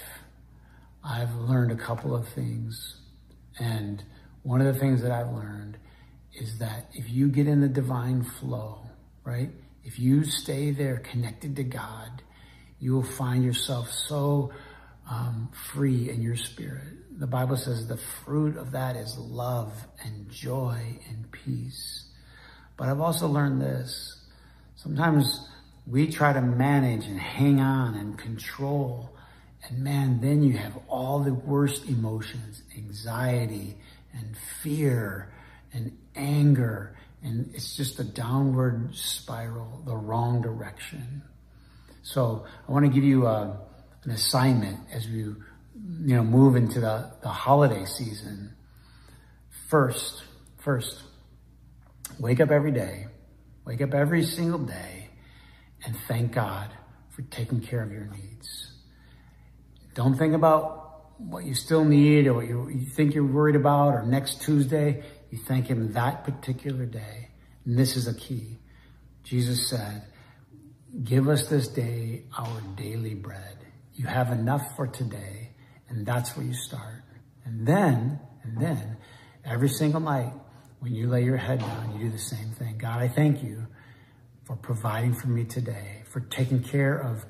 I've 1.03 1.33
learned 1.35 1.71
a 1.71 1.75
couple 1.75 2.15
of 2.15 2.27
things. 2.29 2.97
And 3.59 4.03
one 4.41 4.61
of 4.61 4.73
the 4.73 4.79
things 4.79 5.01
that 5.03 5.11
I've 5.11 5.31
learned 5.31 5.77
is 6.33 6.57
that 6.57 6.89
if 6.93 7.09
you 7.09 7.27
get 7.29 7.47
in 7.47 7.61
the 7.61 7.67
divine 7.67 8.23
flow, 8.23 8.81
right? 9.23 9.51
If 9.83 9.99
you 9.99 10.23
stay 10.23 10.71
there 10.71 10.97
connected 10.97 11.55
to 11.57 11.63
God, 11.63 12.23
you 12.79 12.93
will 12.93 13.03
find 13.03 13.43
yourself 13.43 13.91
so 13.91 14.51
um, 15.09 15.51
free 15.53 16.09
in 16.09 16.21
your 16.21 16.35
spirit. 16.35 17.02
The 17.23 17.27
Bible 17.27 17.55
says 17.55 17.87
the 17.87 17.95
fruit 18.25 18.57
of 18.57 18.71
that 18.71 18.97
is 18.97 19.17
love 19.17 19.71
and 20.03 20.29
joy 20.29 20.99
and 21.07 21.31
peace. 21.31 22.07
But 22.75 22.89
I've 22.89 22.99
also 22.99 23.29
learned 23.29 23.61
this. 23.61 24.25
Sometimes 24.75 25.47
we 25.87 26.11
try 26.11 26.33
to 26.33 26.41
manage 26.41 27.05
and 27.05 27.17
hang 27.17 27.61
on 27.61 27.95
and 27.95 28.17
control. 28.17 29.09
And 29.65 29.85
man, 29.85 30.19
then 30.19 30.43
you 30.43 30.57
have 30.57 30.77
all 30.89 31.19
the 31.19 31.33
worst 31.33 31.87
emotions, 31.87 32.61
anxiety 32.75 33.77
and 34.11 34.35
fear 34.61 35.31
and 35.71 35.97
anger. 36.17 36.97
And 37.23 37.55
it's 37.55 37.77
just 37.77 38.01
a 38.01 38.03
downward 38.03 38.97
spiral, 38.97 39.81
the 39.85 39.95
wrong 39.95 40.41
direction. 40.41 41.21
So 42.01 42.43
I 42.67 42.71
want 42.73 42.85
to 42.85 42.91
give 42.91 43.05
you 43.05 43.27
a, 43.27 43.33
uh, 43.33 43.57
an 44.03 44.11
assignment 44.11 44.77
as 44.91 45.07
we, 45.07 45.33
you 45.85 46.15
know, 46.15 46.23
move 46.23 46.55
into 46.55 46.79
the, 46.79 47.11
the 47.21 47.29
holiday 47.29 47.85
season. 47.85 48.55
First, 49.67 50.23
first, 50.59 51.03
wake 52.19 52.39
up 52.39 52.51
every 52.51 52.71
day, 52.71 53.07
wake 53.65 53.81
up 53.81 53.93
every 53.93 54.23
single 54.23 54.59
day 54.59 55.09
and 55.85 55.95
thank 56.07 56.31
God 56.31 56.69
for 57.09 57.23
taking 57.23 57.61
care 57.61 57.81
of 57.81 57.91
your 57.91 58.05
needs. 58.05 58.71
Don't 59.93 60.17
think 60.17 60.33
about 60.33 61.19
what 61.19 61.45
you 61.45 61.53
still 61.53 61.85
need 61.85 62.27
or 62.27 62.33
what 62.35 62.47
you, 62.47 62.69
you 62.69 62.85
think 62.85 63.13
you're 63.13 63.25
worried 63.25 63.55
about 63.55 63.93
or 63.93 64.03
next 64.03 64.41
Tuesday. 64.41 65.03
You 65.31 65.37
thank 65.37 65.67
him 65.67 65.93
that 65.93 66.23
particular 66.23 66.85
day. 66.85 67.29
And 67.65 67.77
this 67.77 67.95
is 67.95 68.07
a 68.07 68.13
key. 68.13 68.59
Jesus 69.23 69.69
said, 69.69 70.03
give 71.03 71.27
us 71.27 71.47
this 71.47 71.67
day 71.67 72.23
our 72.37 72.61
daily 72.75 73.15
bread. 73.15 73.57
You 73.93 74.05
have 74.07 74.31
enough 74.31 74.75
for 74.75 74.87
today. 74.87 75.52
And 75.93 76.07
that's 76.07 76.35
where 76.35 76.45
you 76.45 76.55
start. 76.55 77.03
And 77.45 77.67
then, 77.67 78.19
and 78.41 78.59
then 78.59 78.97
every 79.45 79.69
single 79.69 79.99
night 79.99 80.33
when 80.79 80.95
you 80.95 81.07
lay 81.07 81.23
your 81.23 81.37
head 81.37 81.59
down, 81.59 81.93
you 81.93 82.05
do 82.05 82.11
the 82.11 82.17
same 82.17 82.49
thing. 82.49 82.79
God, 82.79 82.99
I 82.99 83.07
thank 83.07 83.43
you 83.43 83.67
for 84.43 84.55
providing 84.55 85.13
for 85.13 85.27
me 85.27 85.45
today, 85.45 86.01
for 86.09 86.19
taking 86.19 86.63
care 86.63 86.97
of 86.97 87.23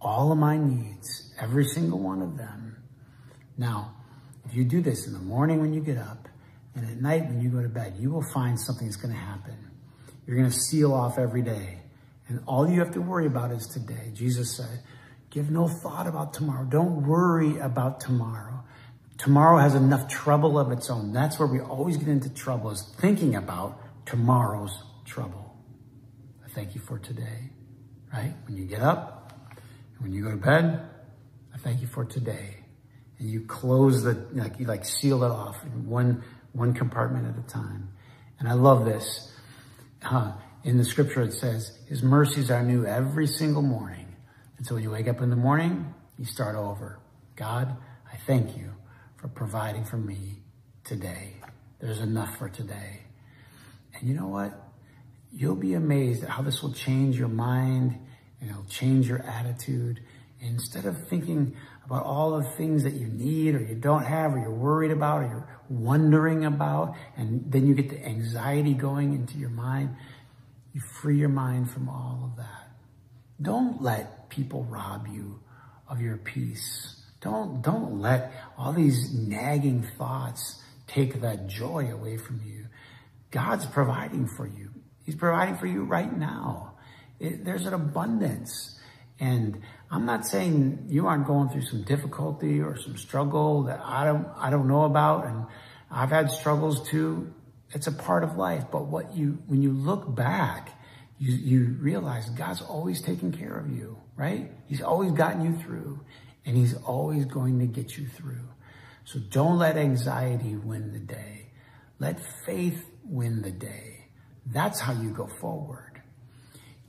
all 0.00 0.32
of 0.32 0.38
my 0.38 0.56
needs, 0.56 1.34
every 1.38 1.64
single 1.64 1.98
one 1.98 2.22
of 2.22 2.38
them. 2.38 2.82
Now, 3.58 3.94
if 4.46 4.54
you 4.54 4.64
do 4.64 4.80
this 4.80 5.06
in 5.06 5.12
the 5.12 5.18
morning 5.18 5.60
when 5.60 5.74
you 5.74 5.82
get 5.82 5.98
up 5.98 6.28
and 6.74 6.88
at 6.88 7.02
night 7.02 7.26
when 7.26 7.42
you 7.42 7.50
go 7.50 7.60
to 7.62 7.68
bed, 7.68 7.96
you 7.98 8.10
will 8.10 8.24
find 8.32 8.58
something's 8.58 8.96
going 8.96 9.12
to 9.12 9.20
happen. 9.20 9.70
You're 10.26 10.36
going 10.36 10.50
to 10.50 10.58
seal 10.58 10.94
off 10.94 11.18
every 11.18 11.42
day. 11.42 11.80
And 12.28 12.40
all 12.46 12.68
you 12.68 12.80
have 12.80 12.92
to 12.92 13.02
worry 13.02 13.26
about 13.26 13.50
is 13.50 13.66
today. 13.66 14.12
Jesus 14.14 14.56
said, 14.56 14.82
give 15.30 15.50
no 15.50 15.68
thought 15.68 16.06
about 16.06 16.34
tomorrow. 16.34 16.64
Don't 16.64 17.06
worry 17.06 17.58
about 17.58 18.00
tomorrow. 18.00 18.64
Tomorrow 19.18 19.58
has 19.58 19.74
enough 19.74 20.08
trouble 20.08 20.58
of 20.58 20.70
its 20.70 20.90
own. 20.90 21.12
That's 21.12 21.38
where 21.38 21.48
we 21.48 21.60
always 21.60 21.96
get 21.96 22.08
into 22.08 22.28
trouble 22.30 22.70
is 22.70 22.82
thinking 22.98 23.34
about 23.34 23.80
tomorrow's 24.06 24.82
trouble 25.04 25.48
I 26.48 26.54
thank 26.54 26.74
you 26.74 26.80
for 26.80 26.98
today, 26.98 27.50
right? 28.12 28.32
When 28.46 28.56
you 28.56 28.64
get 28.64 28.80
up, 28.80 29.32
when 29.98 30.12
you 30.12 30.24
go 30.24 30.30
to 30.30 30.36
bed, 30.36 30.80
I 31.54 31.58
thank 31.58 31.82
you 31.82 31.86
for 31.86 32.04
today. 32.04 32.56
And 33.18 33.28
you 33.28 33.42
close 33.42 34.02
the, 34.02 34.26
like 34.32 34.58
you 34.58 34.66
like 34.66 34.84
seal 34.84 35.24
it 35.24 35.30
off 35.30 35.62
in 35.64 35.88
one, 35.88 36.22
one 36.52 36.72
compartment 36.72 37.26
at 37.26 37.44
a 37.44 37.46
time. 37.46 37.90
And 38.38 38.48
I 38.48 38.54
love 38.54 38.84
this. 38.86 39.30
Uh, 40.02 40.32
in 40.64 40.78
the 40.78 40.84
scripture, 40.84 41.22
it 41.22 41.34
says, 41.34 41.76
his 41.86 42.02
mercies 42.02 42.50
are 42.50 42.62
new 42.62 42.86
every 42.86 43.26
single 43.26 43.62
morning. 43.62 44.07
And 44.58 44.66
so 44.66 44.74
when 44.74 44.82
you 44.82 44.90
wake 44.90 45.08
up 45.08 45.20
in 45.22 45.30
the 45.30 45.36
morning, 45.36 45.94
you 46.18 46.24
start 46.24 46.56
over. 46.56 46.98
God, 47.36 47.76
I 48.12 48.16
thank 48.26 48.56
you 48.56 48.74
for 49.16 49.28
providing 49.28 49.84
for 49.84 49.96
me 49.96 50.42
today. 50.84 51.36
There's 51.80 52.00
enough 52.00 52.36
for 52.36 52.48
today. 52.48 53.04
And 53.94 54.08
you 54.08 54.14
know 54.14 54.28
what? 54.28 54.68
you'll 55.32 55.56
be 55.56 55.74
amazed 55.74 56.24
at 56.24 56.30
how 56.30 56.42
this 56.42 56.62
will 56.62 56.72
change 56.72 57.18
your 57.18 57.28
mind 57.28 57.98
and 58.40 58.50
it'll 58.50 58.64
change 58.64 59.08
your 59.08 59.20
attitude. 59.22 60.00
And 60.40 60.50
instead 60.54 60.86
of 60.86 61.08
thinking 61.08 61.56
about 61.84 62.04
all 62.04 62.38
the 62.38 62.44
things 62.44 62.84
that 62.84 62.94
you 62.94 63.06
need 63.06 63.54
or 63.54 63.60
you 63.60 63.74
don't 63.74 64.04
have 64.04 64.34
or 64.34 64.38
you're 64.38 64.50
worried 64.50 64.90
about 64.90 65.22
or 65.22 65.26
you're 65.26 65.48
wondering 65.68 66.44
about, 66.44 66.94
and 67.16 67.50
then 67.50 67.66
you 67.66 67.74
get 67.74 67.90
the 67.90 68.04
anxiety 68.04 68.74
going 68.74 69.14
into 69.14 69.38
your 69.38 69.50
mind, 69.50 69.96
you 70.72 70.80
free 70.80 71.18
your 71.18 71.28
mind 71.28 71.70
from 71.70 71.88
all 71.88 72.30
of 72.30 72.36
that. 72.36 72.70
Don't 73.40 73.82
let 73.82 74.17
people 74.28 74.64
rob 74.64 75.06
you 75.08 75.40
of 75.88 76.00
your 76.00 76.16
peace. 76.16 76.96
Don't, 77.20 77.62
don't 77.62 78.00
let 78.00 78.32
all 78.56 78.72
these 78.72 79.12
nagging 79.12 79.86
thoughts 79.96 80.62
take 80.86 81.20
that 81.20 81.46
joy 81.46 81.90
away 81.92 82.16
from 82.16 82.40
you. 82.44 82.66
God's 83.30 83.66
providing 83.66 84.26
for 84.26 84.46
you. 84.46 84.70
He's 85.04 85.16
providing 85.16 85.56
for 85.56 85.66
you 85.66 85.84
right 85.84 86.14
now. 86.16 86.74
It, 87.18 87.44
there's 87.44 87.66
an 87.66 87.74
abundance. 87.74 88.78
And 89.18 89.60
I'm 89.90 90.06
not 90.06 90.26
saying 90.26 90.86
you 90.88 91.06
aren't 91.06 91.26
going 91.26 91.48
through 91.48 91.62
some 91.62 91.82
difficulty 91.82 92.60
or 92.60 92.78
some 92.78 92.96
struggle 92.96 93.64
that 93.64 93.80
I 93.82 94.04
don't, 94.04 94.28
I 94.36 94.50
don't 94.50 94.68
know 94.68 94.84
about. 94.84 95.26
And 95.26 95.46
I've 95.90 96.10
had 96.10 96.30
struggles 96.30 96.88
too. 96.88 97.34
It's 97.70 97.86
a 97.86 97.92
part 97.92 98.22
of 98.22 98.36
life. 98.36 98.64
But 98.70 98.86
what 98.86 99.14
you, 99.16 99.42
when 99.46 99.62
you 99.62 99.72
look 99.72 100.14
back, 100.14 100.77
you, 101.18 101.34
you 101.34 101.76
realize 101.80 102.28
God's 102.30 102.62
always 102.62 103.02
taken 103.02 103.32
care 103.32 103.58
of 103.58 103.70
you, 103.70 103.98
right? 104.16 104.52
He's 104.66 104.82
always 104.82 105.12
gotten 105.12 105.44
you 105.44 105.58
through 105.62 106.00
and 106.46 106.56
he's 106.56 106.74
always 106.74 107.24
going 107.24 107.58
to 107.60 107.66
get 107.66 107.96
you 107.96 108.06
through. 108.06 108.48
So 109.04 109.18
don't 109.18 109.58
let 109.58 109.76
anxiety 109.76 110.56
win 110.56 110.92
the 110.92 111.00
day. 111.00 111.50
Let 111.98 112.20
faith 112.46 112.84
win 113.04 113.42
the 113.42 113.50
day. 113.50 114.06
That's 114.46 114.80
how 114.80 114.92
you 114.92 115.10
go 115.10 115.28
forward. 115.40 116.02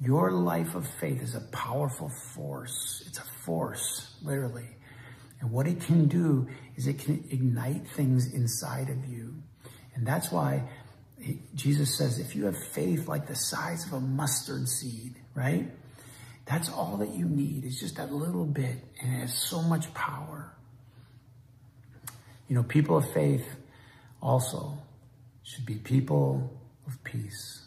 Your 0.01 0.31
life 0.31 0.75
of 0.75 0.87
faith 0.99 1.21
is 1.21 1.35
a 1.35 1.41
powerful 1.51 2.11
force. 2.35 3.03
It's 3.07 3.19
a 3.19 3.25
force, 3.45 4.15
literally. 4.21 4.77
And 5.41 5.51
what 5.51 5.67
it 5.67 5.81
can 5.81 6.07
do 6.07 6.47
is 6.75 6.87
it 6.87 6.99
can 6.99 7.23
ignite 7.31 7.87
things 7.95 8.33
inside 8.33 8.89
of 8.89 9.05
you 9.09 9.43
And 9.99 10.07
that's 10.07 10.31
why 10.31 10.63
Jesus 11.55 11.97
says, 11.97 12.19
if 12.19 12.35
you 12.35 12.45
have 12.45 12.57
faith 12.57 13.07
like 13.07 13.27
the 13.27 13.35
size 13.35 13.85
of 13.85 13.93
a 13.93 13.99
mustard 13.99 14.67
seed, 14.67 15.15
right? 15.35 15.69
That's 16.45 16.69
all 16.69 16.97
that 16.97 17.13
you 17.13 17.25
need 17.25 17.65
is 17.65 17.79
just 17.79 17.97
that 17.97 18.11
little 18.11 18.45
bit, 18.45 18.77
and 19.01 19.13
it 19.13 19.19
has 19.19 19.33
so 19.33 19.61
much 19.61 19.93
power. 19.93 20.51
You 22.47 22.55
know, 22.55 22.63
people 22.63 22.97
of 22.97 23.11
faith 23.13 23.45
also 24.21 24.79
should 25.43 25.65
be 25.65 25.75
people 25.75 26.59
of 26.87 27.03
peace. 27.03 27.61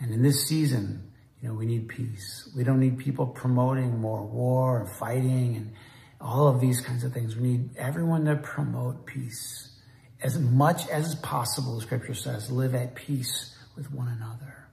And 0.00 0.12
in 0.12 0.22
this 0.22 0.46
season, 0.48 1.12
you 1.42 1.48
know, 1.48 1.54
we 1.54 1.66
need 1.66 1.88
peace. 1.88 2.50
We 2.56 2.64
don't 2.64 2.80
need 2.80 2.98
people 2.98 3.26
promoting 3.26 3.98
more 3.98 4.22
war 4.22 4.80
and 4.80 4.88
fighting 4.88 5.56
and 5.56 5.72
all 6.20 6.48
of 6.48 6.60
these 6.60 6.80
kinds 6.80 7.04
of 7.04 7.12
things. 7.12 7.36
We 7.36 7.48
need 7.48 7.76
everyone 7.76 8.24
to 8.24 8.36
promote 8.36 9.04
peace. 9.04 9.75
As 10.22 10.38
much 10.38 10.88
as 10.88 11.14
possible, 11.16 11.76
the 11.76 11.82
scripture 11.82 12.14
says, 12.14 12.50
live 12.50 12.74
at 12.74 12.94
peace 12.94 13.56
with 13.76 13.92
one 13.92 14.08
another. 14.08 14.68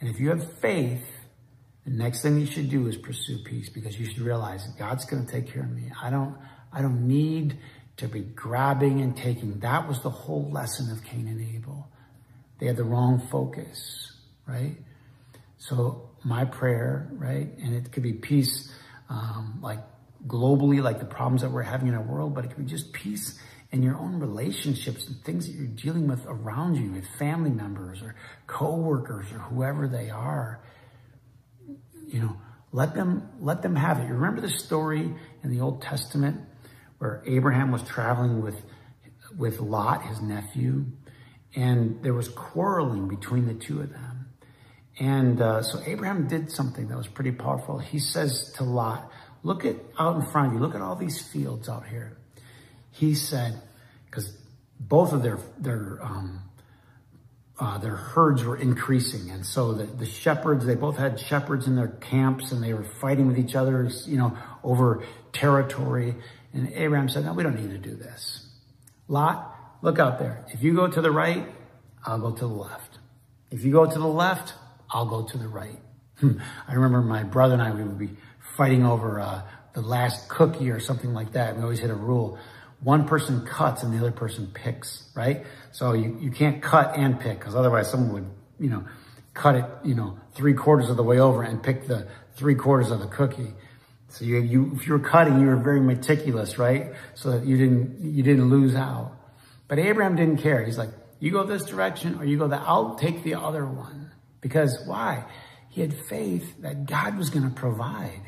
And 0.00 0.10
if 0.10 0.20
you 0.20 0.28
have 0.30 0.58
faith, 0.58 1.04
the 1.84 1.90
next 1.90 2.22
thing 2.22 2.38
you 2.38 2.46
should 2.46 2.70
do 2.70 2.86
is 2.86 2.96
pursue 2.96 3.38
peace 3.44 3.68
because 3.68 3.98
you 3.98 4.06
should 4.06 4.20
realize 4.20 4.66
God's 4.78 5.04
going 5.06 5.24
to 5.24 5.32
take 5.32 5.52
care 5.52 5.62
of 5.62 5.70
me. 5.70 5.90
I 6.02 6.10
don't, 6.10 6.36
I 6.72 6.82
don't 6.82 7.06
need 7.06 7.58
to 7.98 8.08
be 8.08 8.20
grabbing 8.20 9.00
and 9.00 9.16
taking. 9.16 9.60
That 9.60 9.88
was 9.88 10.00
the 10.00 10.10
whole 10.10 10.50
lesson 10.50 10.90
of 10.90 11.04
Cain 11.04 11.28
and 11.28 11.40
Abel. 11.56 11.88
They 12.58 12.66
had 12.66 12.76
the 12.76 12.84
wrong 12.84 13.26
focus, 13.30 14.12
right? 14.46 14.76
So 15.58 16.10
my 16.24 16.44
prayer, 16.44 17.08
right? 17.12 17.48
And 17.62 17.74
it 17.74 17.92
could 17.92 18.02
be 18.02 18.12
peace, 18.12 18.72
um, 19.08 19.58
like 19.62 19.80
globally, 20.26 20.82
like 20.82 20.98
the 20.98 21.04
problems 21.04 21.42
that 21.42 21.50
we're 21.50 21.62
having 21.62 21.88
in 21.88 21.94
our 21.94 22.02
world, 22.02 22.34
but 22.34 22.44
it 22.44 22.48
could 22.48 22.64
be 22.64 22.70
just 22.70 22.92
peace 22.92 23.40
in 23.74 23.82
your 23.82 23.96
own 23.96 24.20
relationships 24.20 25.08
and 25.08 25.20
things 25.24 25.48
that 25.48 25.52
you're 25.56 25.66
dealing 25.66 26.06
with 26.06 26.24
around 26.26 26.76
you 26.76 26.92
with 26.92 27.04
family 27.18 27.50
members 27.50 28.02
or 28.02 28.14
coworkers 28.46 29.26
or 29.32 29.38
whoever 29.38 29.88
they 29.88 30.10
are. 30.10 30.60
You 32.06 32.20
know, 32.20 32.36
let 32.70 32.94
them, 32.94 33.28
let 33.40 33.62
them 33.62 33.74
have 33.74 33.98
it. 33.98 34.06
You 34.06 34.14
remember 34.14 34.40
the 34.40 34.48
story 34.48 35.12
in 35.42 35.50
the 35.50 35.60
Old 35.60 35.82
Testament 35.82 36.40
where 36.98 37.20
Abraham 37.26 37.72
was 37.72 37.82
traveling 37.82 38.42
with, 38.42 38.54
with 39.36 39.58
Lot, 39.58 40.06
his 40.06 40.22
nephew, 40.22 40.86
and 41.56 42.00
there 42.04 42.14
was 42.14 42.28
quarreling 42.28 43.08
between 43.08 43.48
the 43.48 43.54
two 43.54 43.80
of 43.80 43.90
them. 43.90 44.26
And 45.00 45.42
uh, 45.42 45.62
so 45.62 45.82
Abraham 45.84 46.28
did 46.28 46.52
something 46.52 46.86
that 46.86 46.96
was 46.96 47.08
pretty 47.08 47.32
powerful. 47.32 47.78
He 47.78 47.98
says 47.98 48.52
to 48.52 48.62
Lot, 48.62 49.10
look 49.42 49.64
at 49.64 49.74
out 49.98 50.14
in 50.14 50.22
front 50.30 50.46
of 50.48 50.52
you, 50.54 50.60
look 50.60 50.76
at 50.76 50.80
all 50.80 50.94
these 50.94 51.20
fields 51.20 51.68
out 51.68 51.88
here. 51.88 52.18
He 52.94 53.14
said, 53.14 53.60
because 54.06 54.36
both 54.78 55.12
of 55.12 55.22
their, 55.22 55.38
their, 55.58 55.98
um, 56.00 56.42
uh, 57.58 57.78
their 57.78 57.96
herds 57.96 58.44
were 58.44 58.56
increasing. 58.56 59.30
And 59.30 59.44
so 59.44 59.72
the, 59.72 59.84
the 59.84 60.06
shepherds, 60.06 60.64
they 60.64 60.76
both 60.76 60.96
had 60.96 61.18
shepherds 61.18 61.66
in 61.66 61.74
their 61.74 61.88
camps 61.88 62.52
and 62.52 62.62
they 62.62 62.72
were 62.72 62.84
fighting 62.84 63.26
with 63.26 63.36
each 63.36 63.56
other, 63.56 63.90
you 64.06 64.16
know, 64.16 64.38
over 64.62 65.04
territory. 65.32 66.14
And 66.52 66.72
Abraham 66.72 67.08
said, 67.08 67.24
no, 67.24 67.32
we 67.32 67.42
don't 67.42 67.60
need 67.60 67.70
to 67.70 67.78
do 67.78 67.96
this. 67.96 68.46
Lot, 69.08 69.52
look 69.82 69.98
out 69.98 70.20
there. 70.20 70.44
If 70.52 70.62
you 70.62 70.74
go 70.74 70.86
to 70.86 71.00
the 71.00 71.10
right, 71.10 71.48
I'll 72.04 72.20
go 72.20 72.30
to 72.30 72.46
the 72.46 72.46
left. 72.46 72.98
If 73.50 73.64
you 73.64 73.72
go 73.72 73.90
to 73.90 73.98
the 73.98 74.06
left, 74.06 74.54
I'll 74.88 75.06
go 75.06 75.24
to 75.24 75.36
the 75.36 75.48
right. 75.48 75.80
Hmm. 76.18 76.38
I 76.68 76.74
remember 76.74 77.02
my 77.02 77.24
brother 77.24 77.54
and 77.54 77.62
I, 77.62 77.72
we 77.72 77.82
would 77.82 77.98
be 77.98 78.10
fighting 78.56 78.86
over 78.86 79.18
uh, 79.18 79.42
the 79.72 79.80
last 79.80 80.28
cookie 80.28 80.70
or 80.70 80.78
something 80.78 81.12
like 81.12 81.32
that. 81.32 81.56
We 81.56 81.62
always 81.64 81.80
had 81.80 81.90
a 81.90 81.94
rule. 81.94 82.38
One 82.84 83.06
person 83.08 83.46
cuts 83.46 83.82
and 83.82 83.92
the 83.92 83.98
other 83.98 84.12
person 84.12 84.46
picks, 84.52 85.08
right? 85.14 85.44
So 85.72 85.94
you, 85.94 86.18
you 86.20 86.30
can't 86.30 86.62
cut 86.62 86.96
and 86.96 87.18
pick 87.18 87.38
because 87.38 87.54
otherwise 87.54 87.90
someone 87.90 88.12
would, 88.12 88.30
you 88.60 88.68
know, 88.68 88.84
cut 89.32 89.56
it, 89.56 89.64
you 89.82 89.94
know, 89.94 90.18
three 90.34 90.54
quarters 90.54 90.90
of 90.90 90.96
the 90.96 91.02
way 91.02 91.18
over 91.18 91.42
and 91.42 91.62
pick 91.62 91.88
the 91.88 92.06
three 92.36 92.54
quarters 92.54 92.90
of 92.90 93.00
the 93.00 93.06
cookie. 93.06 93.54
So 94.08 94.24
you, 94.24 94.38
you, 94.38 94.72
if 94.76 94.86
you 94.86 94.92
were 94.92 94.98
cutting, 95.00 95.40
you 95.40 95.46
were 95.46 95.56
very 95.56 95.80
meticulous, 95.80 96.58
right? 96.58 96.92
So 97.14 97.32
that 97.32 97.46
you 97.46 97.56
didn't, 97.56 98.00
you 98.00 98.22
didn't 98.22 98.50
lose 98.50 98.74
out. 98.74 99.12
But 99.66 99.78
Abraham 99.78 100.14
didn't 100.14 100.38
care. 100.42 100.62
He's 100.62 100.78
like, 100.78 100.90
you 101.18 101.30
go 101.30 101.42
this 101.42 101.64
direction 101.64 102.18
or 102.18 102.24
you 102.24 102.38
go 102.38 102.48
that, 102.48 102.62
I'll 102.66 102.96
take 102.96 103.24
the 103.24 103.34
other 103.36 103.64
one. 103.64 104.12
Because 104.42 104.78
why? 104.84 105.24
He 105.70 105.80
had 105.80 105.94
faith 106.06 106.60
that 106.60 106.84
God 106.84 107.16
was 107.16 107.30
going 107.30 107.48
to 107.48 107.54
provide. 107.54 108.20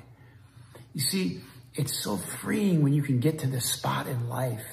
You 0.95 1.03
see, 1.03 1.43
it's 1.77 1.95
so 2.03 2.17
freeing 2.17 2.83
when 2.83 2.93
you 2.93 3.03
can 3.03 3.21
get 3.21 3.41
to 3.41 3.47
this 3.47 3.67
spot 3.67 4.07
in 4.07 4.29
life. 4.29 4.65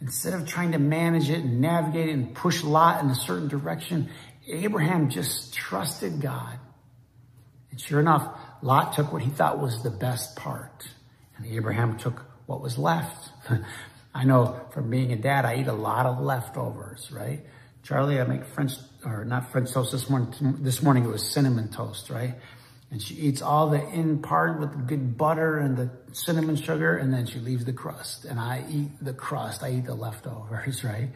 Instead 0.00 0.34
of 0.34 0.46
trying 0.46 0.72
to 0.72 0.78
manage 0.78 1.28
it 1.28 1.40
and 1.40 1.60
navigate 1.60 2.08
it 2.08 2.12
and 2.12 2.34
push 2.34 2.62
Lot 2.62 3.02
in 3.02 3.10
a 3.10 3.14
certain 3.14 3.48
direction, 3.48 4.10
Abraham 4.46 5.10
just 5.10 5.52
trusted 5.52 6.20
God. 6.20 6.58
And 7.70 7.80
sure 7.80 8.00
enough, 8.00 8.38
Lot 8.62 8.94
took 8.94 9.12
what 9.12 9.22
he 9.22 9.30
thought 9.30 9.58
was 9.58 9.82
the 9.82 9.90
best 9.90 10.36
part, 10.36 10.88
and 11.36 11.46
Abraham 11.46 11.98
took 11.98 12.24
what 12.46 12.60
was 12.60 12.78
left. 12.78 13.30
I 14.14 14.24
know 14.24 14.60
from 14.72 14.90
being 14.90 15.12
a 15.12 15.16
dad, 15.16 15.44
I 15.44 15.56
eat 15.56 15.66
a 15.66 15.72
lot 15.72 16.06
of 16.06 16.20
leftovers, 16.20 17.10
right? 17.12 17.44
Charlie, 17.82 18.20
I 18.20 18.24
make 18.24 18.44
French, 18.44 18.72
or 19.04 19.24
not 19.24 19.52
French 19.52 19.72
toast 19.72 19.92
this 19.92 20.08
morning. 20.08 20.56
This 20.60 20.82
morning 20.82 21.04
it 21.04 21.08
was 21.08 21.22
cinnamon 21.22 21.68
toast, 21.68 22.10
right? 22.10 22.34
And 22.90 23.02
she 23.02 23.14
eats 23.14 23.42
all 23.42 23.68
the 23.68 23.86
in 23.90 24.22
part 24.22 24.60
with 24.60 24.72
the 24.72 24.78
good 24.78 25.18
butter 25.18 25.58
and 25.58 25.76
the 25.76 25.90
cinnamon 26.12 26.56
sugar, 26.56 26.96
and 26.96 27.12
then 27.12 27.26
she 27.26 27.38
leaves 27.38 27.64
the 27.64 27.72
crust. 27.72 28.24
And 28.24 28.40
I 28.40 28.64
eat 28.70 29.04
the 29.04 29.12
crust. 29.12 29.62
I 29.62 29.72
eat 29.72 29.84
the 29.84 29.94
leftovers, 29.94 30.84
right? 30.84 31.10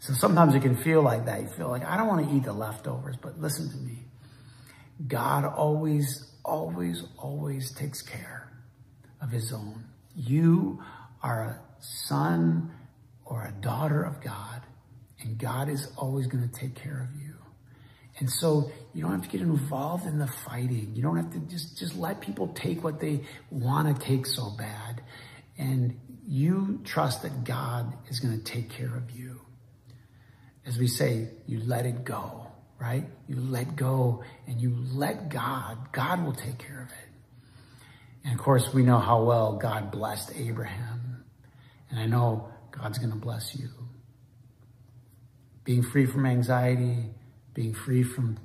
So 0.00 0.12
sometimes 0.12 0.54
it 0.54 0.60
can 0.60 0.76
feel 0.76 1.02
like 1.02 1.24
that. 1.24 1.40
You 1.40 1.48
feel 1.48 1.68
like, 1.68 1.84
I 1.84 1.96
don't 1.96 2.06
want 2.06 2.28
to 2.28 2.36
eat 2.36 2.44
the 2.44 2.52
leftovers, 2.52 3.16
but 3.16 3.40
listen 3.40 3.70
to 3.70 3.76
me. 3.76 4.04
God 5.08 5.44
always 5.44 6.30
always, 6.46 7.02
always 7.18 7.72
takes 7.72 8.00
care 8.00 8.48
of 9.20 9.30
his 9.30 9.52
own. 9.52 9.84
You 10.14 10.82
are 11.22 11.42
a 11.42 11.60
son 11.80 12.70
or 13.24 13.44
a 13.44 13.60
daughter 13.60 14.02
of 14.02 14.22
God, 14.22 14.62
and 15.20 15.36
God 15.36 15.68
is 15.68 15.88
always 15.96 16.28
going 16.28 16.48
to 16.48 16.54
take 16.54 16.74
care 16.74 17.08
of 17.10 17.20
you. 17.20 17.25
And 18.18 18.30
so 18.30 18.70
you 18.94 19.02
don't 19.02 19.12
have 19.12 19.22
to 19.22 19.28
get 19.28 19.40
involved 19.42 20.06
in 20.06 20.18
the 20.18 20.26
fighting. 20.26 20.92
You 20.94 21.02
don't 21.02 21.16
have 21.16 21.32
to 21.32 21.38
just, 21.40 21.78
just 21.78 21.96
let 21.96 22.20
people 22.20 22.48
take 22.48 22.82
what 22.82 23.00
they 23.00 23.22
want 23.50 23.94
to 23.94 24.06
take 24.06 24.26
so 24.26 24.50
bad. 24.50 25.02
And 25.58 25.98
you 26.26 26.80
trust 26.84 27.22
that 27.22 27.44
God 27.44 27.94
is 28.08 28.20
going 28.20 28.38
to 28.38 28.44
take 28.44 28.70
care 28.70 28.94
of 28.94 29.10
you. 29.10 29.40
As 30.64 30.78
we 30.78 30.88
say, 30.88 31.28
you 31.46 31.60
let 31.60 31.86
it 31.86 32.04
go 32.04 32.46
right? 32.78 33.04
You 33.28 33.36
let 33.36 33.76
go 33.76 34.22
and 34.46 34.60
you 34.60 34.76
let 34.92 35.28
God. 35.28 35.92
God 35.92 36.24
will 36.24 36.34
take 36.34 36.58
care 36.58 36.82
of 36.82 36.88
it. 36.88 37.10
And 38.24 38.38
of 38.38 38.44
course, 38.44 38.72
we 38.74 38.82
know 38.82 38.98
how 38.98 39.22
well 39.22 39.56
God 39.56 39.90
blessed 39.90 40.32
Abraham. 40.36 41.24
And 41.90 42.00
I 42.00 42.06
know 42.06 42.48
God's 42.70 42.98
going 42.98 43.12
to 43.12 43.16
bless 43.16 43.54
you. 43.54 43.68
Being 45.64 45.82
free 45.82 46.06
from 46.06 46.26
anxiety, 46.26 47.10
being 47.56 47.72
free 47.72 48.02
from 48.02 48.38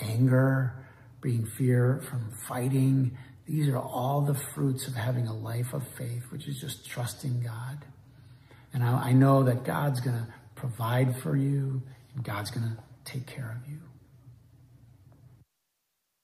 anger, 0.00 0.72
being 1.20 1.44
fear 1.44 2.02
from 2.08 2.32
fighting. 2.48 3.16
These 3.46 3.68
are 3.68 3.78
all 3.78 4.22
the 4.22 4.34
fruits 4.54 4.88
of 4.88 4.94
having 4.94 5.28
a 5.28 5.34
life 5.34 5.74
of 5.74 5.86
faith, 5.98 6.22
which 6.30 6.48
is 6.48 6.58
just 6.58 6.88
trusting 6.88 7.42
God. 7.42 7.84
And 8.72 8.82
I, 8.82 9.08
I 9.08 9.12
know 9.12 9.44
that 9.44 9.64
God's 9.64 10.00
going 10.00 10.16
to 10.16 10.26
provide 10.54 11.20
for 11.22 11.36
you 11.36 11.82
and 12.14 12.24
God's 12.24 12.50
going 12.50 12.66
to 12.66 12.76
take 13.04 13.26
care 13.26 13.60
of 13.62 13.70
you. 13.70 13.85